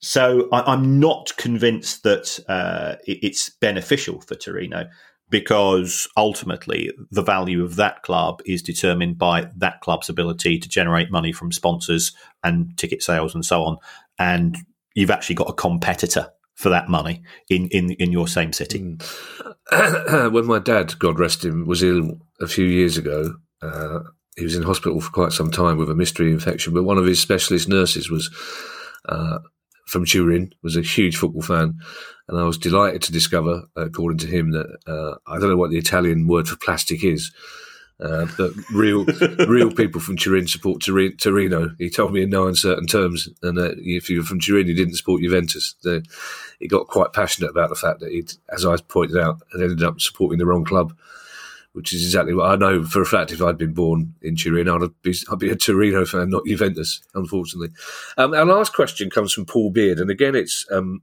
[0.00, 4.88] so I, am not convinced that uh, it, it's beneficial for Torino
[5.28, 11.10] because ultimately the value of that club is determined by that club's ability to generate
[11.10, 13.76] money from sponsors and ticket sales and so on.
[14.18, 14.58] And
[14.94, 18.80] you've actually got a competitor for that money in, in, in your same city.
[18.80, 20.32] Mm.
[20.32, 24.00] when my dad, God rest him, was ill a few years ago, uh,
[24.36, 27.06] he was in hospital for quite some time with a mystery infection, but one of
[27.06, 28.30] his specialist nurses was
[29.08, 29.38] uh,
[29.90, 31.80] from Turin, was a huge football fan,
[32.28, 35.70] and I was delighted to discover, according to him, that uh, I don't know what
[35.70, 37.32] the Italian word for plastic is.
[38.00, 39.04] Uh, but real,
[39.48, 41.74] real people from Turin support Torino.
[41.78, 44.74] He told me in no uncertain terms, and that if you were from Turin, you
[44.74, 45.74] didn't support Juventus.
[45.82, 46.02] The,
[46.60, 49.82] he got quite passionate about the fact that he, as I pointed out, had ended
[49.82, 50.96] up supporting the wrong club
[51.72, 53.32] which is exactly what I know for a fact.
[53.32, 57.00] If I'd been born in Turin, I'd be, I'd be a Torino fan, not Juventus,
[57.14, 57.70] unfortunately.
[58.18, 61.02] Um, our last question comes from Paul Beard, and again, it's um,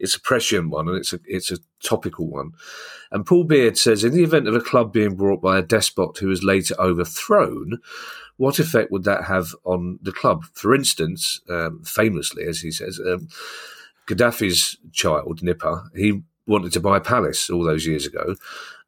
[0.00, 2.52] it's a prescient one, and it's a it's a topical one.
[3.12, 6.18] And Paul Beard says, in the event of a club being brought by a despot
[6.18, 7.78] who is later overthrown,
[8.38, 10.44] what effect would that have on the club?
[10.54, 13.28] For instance, um, famously, as he says, um,
[14.08, 18.34] Gaddafi's child, Nipper, he wanted to buy Palace all those years ago,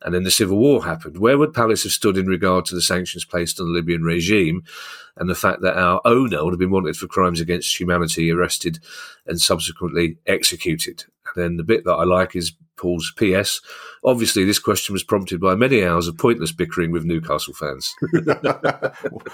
[0.04, 1.18] and then the civil war happened.
[1.18, 4.62] Where would Palace have stood in regard to the sanctions placed on the Libyan regime
[5.16, 8.80] and the fact that our owner would have been wanted for crimes against humanity, arrested,
[9.26, 11.04] and subsequently executed?
[11.34, 13.62] And then the bit that I like is Paul's PS.
[14.04, 17.94] Obviously, this question was prompted by many hours of pointless bickering with Newcastle fans.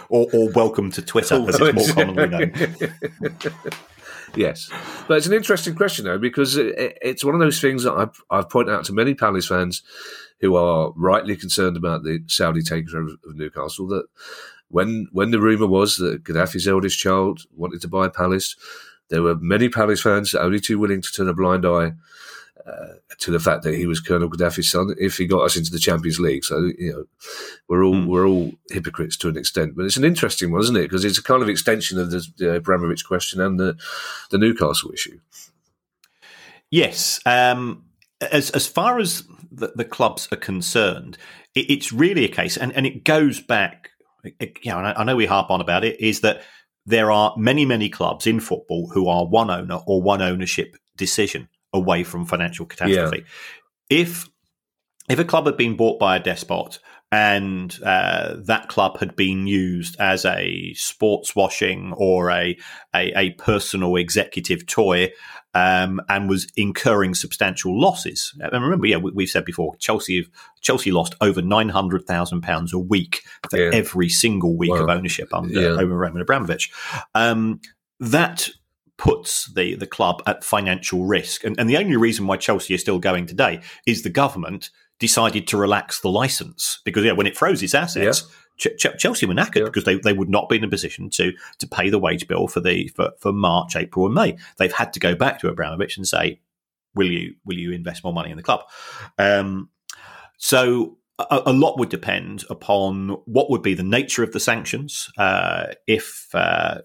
[0.08, 2.52] or, or, welcome to Twitter, as it's more commonly known.
[4.34, 4.70] yes,
[5.08, 8.22] but it's an interesting question though because it, it's one of those things that I've,
[8.30, 9.82] I've pointed out to many Palace fans
[10.40, 13.86] who are rightly concerned about the Saudi takeover of Newcastle.
[13.88, 14.06] That
[14.68, 18.56] when when the rumor was that Gaddafi's eldest child wanted to buy Palace,
[19.08, 21.92] there were many Palace fans only too willing to turn a blind eye
[22.66, 25.70] uh, to the fact that he was Colonel Gaddafi's son if he got us into
[25.70, 26.44] the Champions League.
[26.44, 27.04] So you know,
[27.68, 28.06] we're all mm.
[28.06, 29.76] we're all hypocrites to an extent.
[29.76, 30.82] But it's an interesting one, isn't it?
[30.82, 33.76] Because it's a kind of extension of the, the Abramovich question and the
[34.30, 35.18] the Newcastle issue.
[36.70, 37.20] Yes.
[37.26, 37.84] Um,
[38.20, 41.18] as as far as the, the clubs are concerned,
[41.54, 43.90] it, it's really a case, and, and it goes back.
[44.38, 46.00] It, you know, I, I know we harp on about it.
[46.00, 46.42] Is that
[46.86, 51.48] there are many many clubs in football who are one owner or one ownership decision
[51.72, 53.24] away from financial catastrophe.
[53.90, 54.00] Yeah.
[54.00, 54.28] If
[55.08, 56.78] if a club had been bought by a despot
[57.12, 62.56] and uh, that club had been used as a sports washing or a,
[62.94, 65.10] a, a personal executive toy
[65.52, 68.32] um, and was incurring substantial losses.
[68.38, 70.26] And remember, yeah, we, have said before, Chelsea
[70.60, 73.70] Chelsea lost over nine hundred thousand pounds a week for yeah.
[73.72, 74.84] every single week wow.
[74.84, 75.80] of ownership under, yeah.
[75.80, 76.70] Roman Abramovich.
[77.16, 77.60] Um,
[77.98, 78.48] that
[79.00, 81.42] puts the, the club at financial risk.
[81.42, 85.46] And, and the only reason why Chelsea is still going today is the government decided
[85.46, 88.68] to relax the license because yeah, when it froze its assets, yeah.
[88.76, 89.64] Ch- Chelsea were knackered yeah.
[89.64, 92.46] because they, they would not be in a position to to pay the wage bill
[92.46, 94.36] for the for, for March, April, and May.
[94.58, 96.42] They've had to go back to Abramovich and say,
[96.94, 98.64] "Will you will you invest more money in the club?"
[99.16, 99.70] Um,
[100.36, 105.08] so a, a, lot would depend upon what would be the nature of the sanctions.
[105.16, 106.82] Uh, if uh,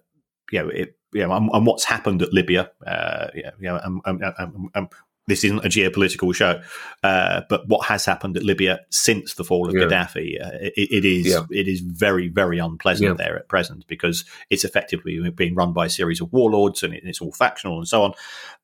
[0.51, 4.01] you know, it, you know, and, and, what's happened at Libya, uh, you know, and,
[4.05, 4.89] and, and,
[5.28, 6.61] this isn't a geopolitical show,
[7.01, 9.86] uh, but what has happened at Libya since the fall of yeah.
[9.86, 11.45] Gaddafi, uh, it, it is yeah.
[11.49, 13.26] it is very very unpleasant yeah.
[13.26, 17.22] there at present because it's effectively being run by a series of warlords and it's
[17.22, 18.13] all factional and so on.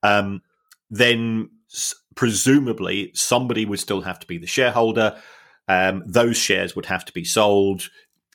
[0.04, 0.42] Um,
[0.88, 1.50] then
[2.14, 5.20] presumably somebody would still have to be the shareholder.
[5.66, 7.88] Um, those shares would have to be sold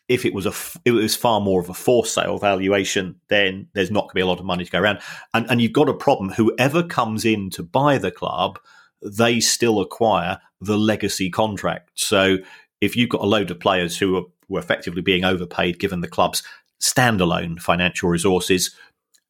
[0.10, 0.54] if it was a
[0.86, 4.22] it was far more of a forced sale valuation, then there's not going to be
[4.22, 5.00] a lot of money to go around.
[5.34, 6.30] And and you've got a problem.
[6.30, 8.60] Whoever comes in to buy the club,
[9.02, 11.92] they still acquire the legacy contract.
[11.96, 12.38] So
[12.82, 16.08] if you've got a load of players who are were effectively being overpaid given the
[16.08, 16.42] club's
[16.82, 18.74] standalone financial resources,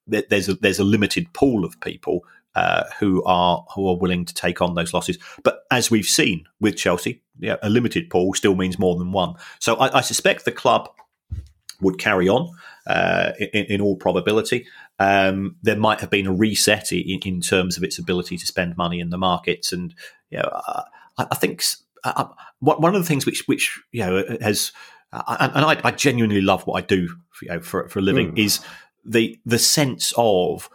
[0.05, 2.23] there's a there's a limited pool of people
[2.58, 5.20] uh, who are who are willing to take on those losses.
[5.43, 9.36] But as we've seen with Chelsea, yeah, a limited pool still means more than one.
[9.60, 10.89] So I, I suspect the club
[11.82, 12.49] would carry on
[12.88, 14.66] uh, in, in, all probability.
[14.97, 18.76] Um, there might have been a reset in, in, terms of its ability to spend
[18.76, 19.93] money in the markets, and
[20.32, 20.84] you know, uh,
[21.20, 21.64] I, I, think
[22.03, 22.28] uh, uh
[22.60, 24.72] one of the things which which you know has
[25.14, 28.01] uh, and I, I, genuinely love what I do for, you know, for, for a
[28.01, 28.39] living mm.
[28.39, 28.62] is
[29.05, 30.70] the the sense of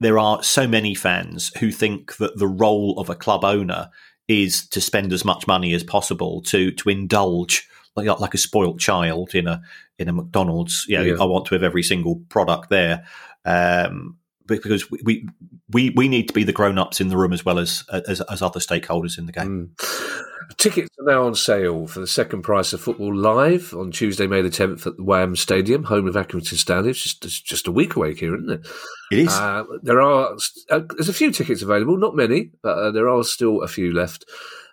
[0.00, 3.90] there are so many fans who think that the role of a club owner
[4.28, 8.78] is to spend as much money as possible to to indulge like like a spoilt
[8.78, 9.60] child in a
[9.98, 10.84] in a McDonald's.
[10.88, 11.16] You know, yeah.
[11.20, 13.04] I want to have every single product there.
[13.44, 15.28] Um, because we
[15.70, 18.20] we we need to be the grown ups in the room as well as, as,
[18.22, 19.70] as other stakeholders in the game.
[19.76, 20.24] Mm.
[20.56, 24.40] Tickets are now on sale for the second price of football live on Tuesday, May
[24.40, 26.90] the tenth at the Wham Stadium, home of Accrington Stanley.
[26.90, 28.66] It's just it's just a week away here, isn't it?
[29.12, 29.28] It is.
[29.28, 30.36] Uh, there are
[30.70, 33.92] uh, there's a few tickets available, not many, but uh, there are still a few
[33.92, 34.24] left.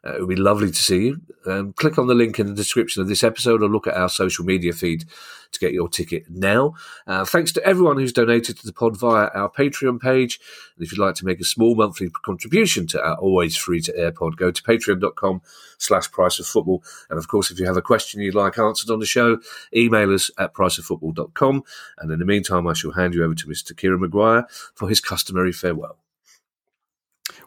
[0.06, 1.22] Uh, it would be lovely to see you.
[1.46, 4.10] Um, click on the link in the description of this episode or look at our
[4.10, 5.06] social media feed
[5.52, 6.74] to get your ticket now.
[7.08, 10.40] Uh, thanks to everyone who's donated to the pod via our Patreon page.
[10.76, 13.98] And if you'd like to make a small monthly contribution to our always free to
[13.98, 15.42] air pod, go to patreon.com
[15.78, 16.84] slash price of football.
[17.10, 19.40] And of course, if you have a question you'd like answered on the show,
[19.76, 21.64] email us at priceoffootball.com.
[22.00, 23.76] And in the meantime, I shall hand you over to Mr.
[23.76, 25.98] Kieran Maguire for his customary farewell.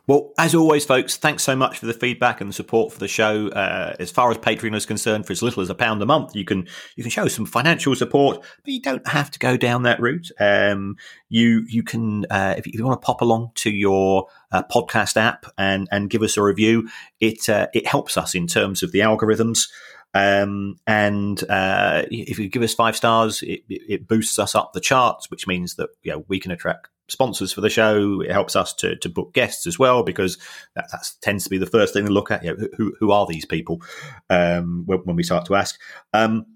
[0.08, 3.06] Well, as always, folks, thanks so much for the feedback and the support for the
[3.06, 3.48] show.
[3.48, 6.34] Uh, as far as Patreon is concerned, for as little as a pound a month,
[6.34, 9.82] you can you can show some financial support, but you don't have to go down
[9.82, 10.30] that route.
[10.40, 10.96] Um,
[11.28, 15.18] you you can uh, if, you, you, want to pop along to your uh, podcast
[15.18, 16.88] app and and give us a review,
[17.20, 19.68] it uh, it helps us in terms of the algorithms.
[20.14, 24.80] Um, and uh, if you give us five stars, it, it, boosts us up the
[24.80, 28.20] charts, which means that you know, we can attract sponsors for the show.
[28.20, 30.38] It helps us to, to book guests as well because
[30.74, 30.90] that
[31.20, 32.44] tends to be the first thing to look at.
[32.44, 33.82] You know, who who are these people
[34.30, 35.78] um, when, when, we start to ask.
[36.12, 36.46] Um,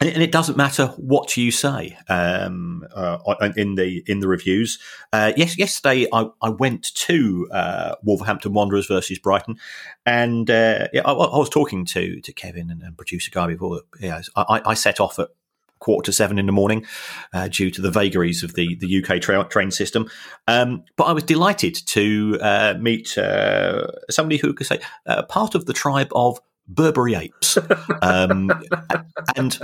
[0.00, 3.18] and, and, it doesn't matter what you say um, uh,
[3.56, 4.78] in the in the reviews.
[5.12, 9.56] Uh, yes, yesterday I, I went to uh, Wolverhampton Wanderers versus Brighton,
[10.04, 13.82] and uh, yeah, I, I, was talking to to Kevin and, and producer guy before.
[14.00, 15.28] Yeah, I, I set off at
[15.78, 16.84] quarter to seven in the morning
[17.32, 20.08] uh, due to the vagaries of the, the UK tra- train system.
[20.48, 25.54] Um, but I was delighted to uh, meet uh, somebody who could say uh, part
[25.54, 27.58] of the tribe of Burberry apes,
[28.02, 28.50] um,
[29.36, 29.58] and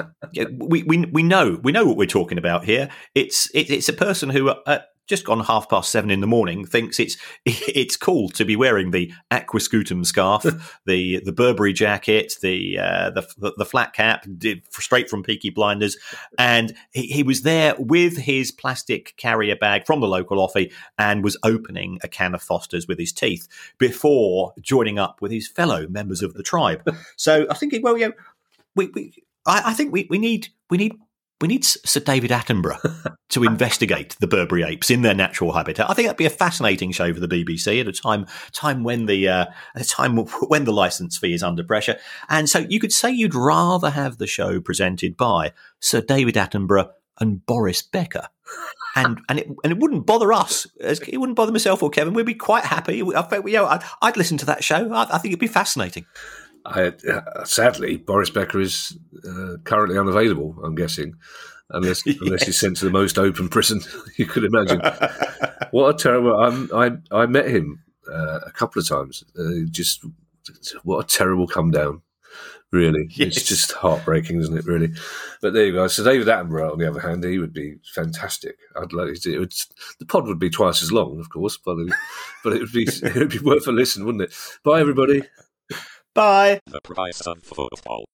[0.58, 2.90] we, we we know we know what we're talking about here.
[3.14, 4.80] It's it, it's a person who uh,
[5.10, 8.92] just gone half past seven in the morning, thinks it's it's cool to be wearing
[8.92, 10.42] the aquascutum scarf,
[10.86, 14.24] the the Burberry jacket, the, uh, the, the flat cap,
[14.70, 15.98] straight from Peaky Blinders,
[16.38, 21.24] and he, he, was there with his plastic carrier bag from the local offie and
[21.24, 23.48] was opening a can of Foster's with his teeth
[23.78, 26.82] before joining up with his fellow members of the tribe.
[27.16, 28.10] So I think, well, yeah,
[28.76, 29.12] we, we
[29.46, 30.96] I, I think we, we need we need
[31.40, 35.88] we need Sir David Attenborough to investigate the Burberry apes in their natural habitat.
[35.88, 39.06] I think that'd be a fascinating show for the BBC at a time time when
[39.06, 40.16] the uh, at a time
[40.48, 41.98] when the license fee is under pressure.
[42.28, 46.90] And so you could say you'd rather have the show presented by Sir David Attenborough
[47.18, 48.28] and Boris Becker.
[48.96, 50.66] And and it and it wouldn't bother us.
[50.80, 52.12] It wouldn't bother myself or Kevin.
[52.12, 53.00] We'd be quite happy.
[53.00, 54.92] I you know, I'd, I'd listen to that show.
[54.92, 56.06] I, I think it'd be fascinating.
[56.66, 58.96] I, uh, sadly, Boris Becker is
[59.26, 60.56] uh, currently unavailable.
[60.62, 61.14] I'm guessing,
[61.70, 62.16] unless yes.
[62.20, 63.80] unless he's sent to the most open prison
[64.16, 64.80] you could imagine.
[65.70, 66.38] what a terrible!
[66.38, 69.24] I'm, i I met him uh, a couple of times.
[69.38, 70.04] Uh, just
[70.84, 72.02] what a terrible come down.
[72.72, 73.36] Really, yes.
[73.36, 74.64] it's just heartbreaking, isn't it?
[74.64, 74.92] Really,
[75.42, 75.88] but there you go.
[75.88, 78.58] So David Attenborough, on the other hand, he would be fantastic.
[78.76, 79.34] I'd like to.
[79.34, 79.52] It would,
[79.98, 81.92] the pod would be twice as long, of course, but it,
[82.44, 84.34] but it would be it would be worth a listen, wouldn't it?
[84.62, 85.22] Bye, everybody.
[86.12, 86.58] Bye.
[86.66, 88.04] The price of football.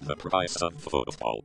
[0.00, 1.44] The price of football.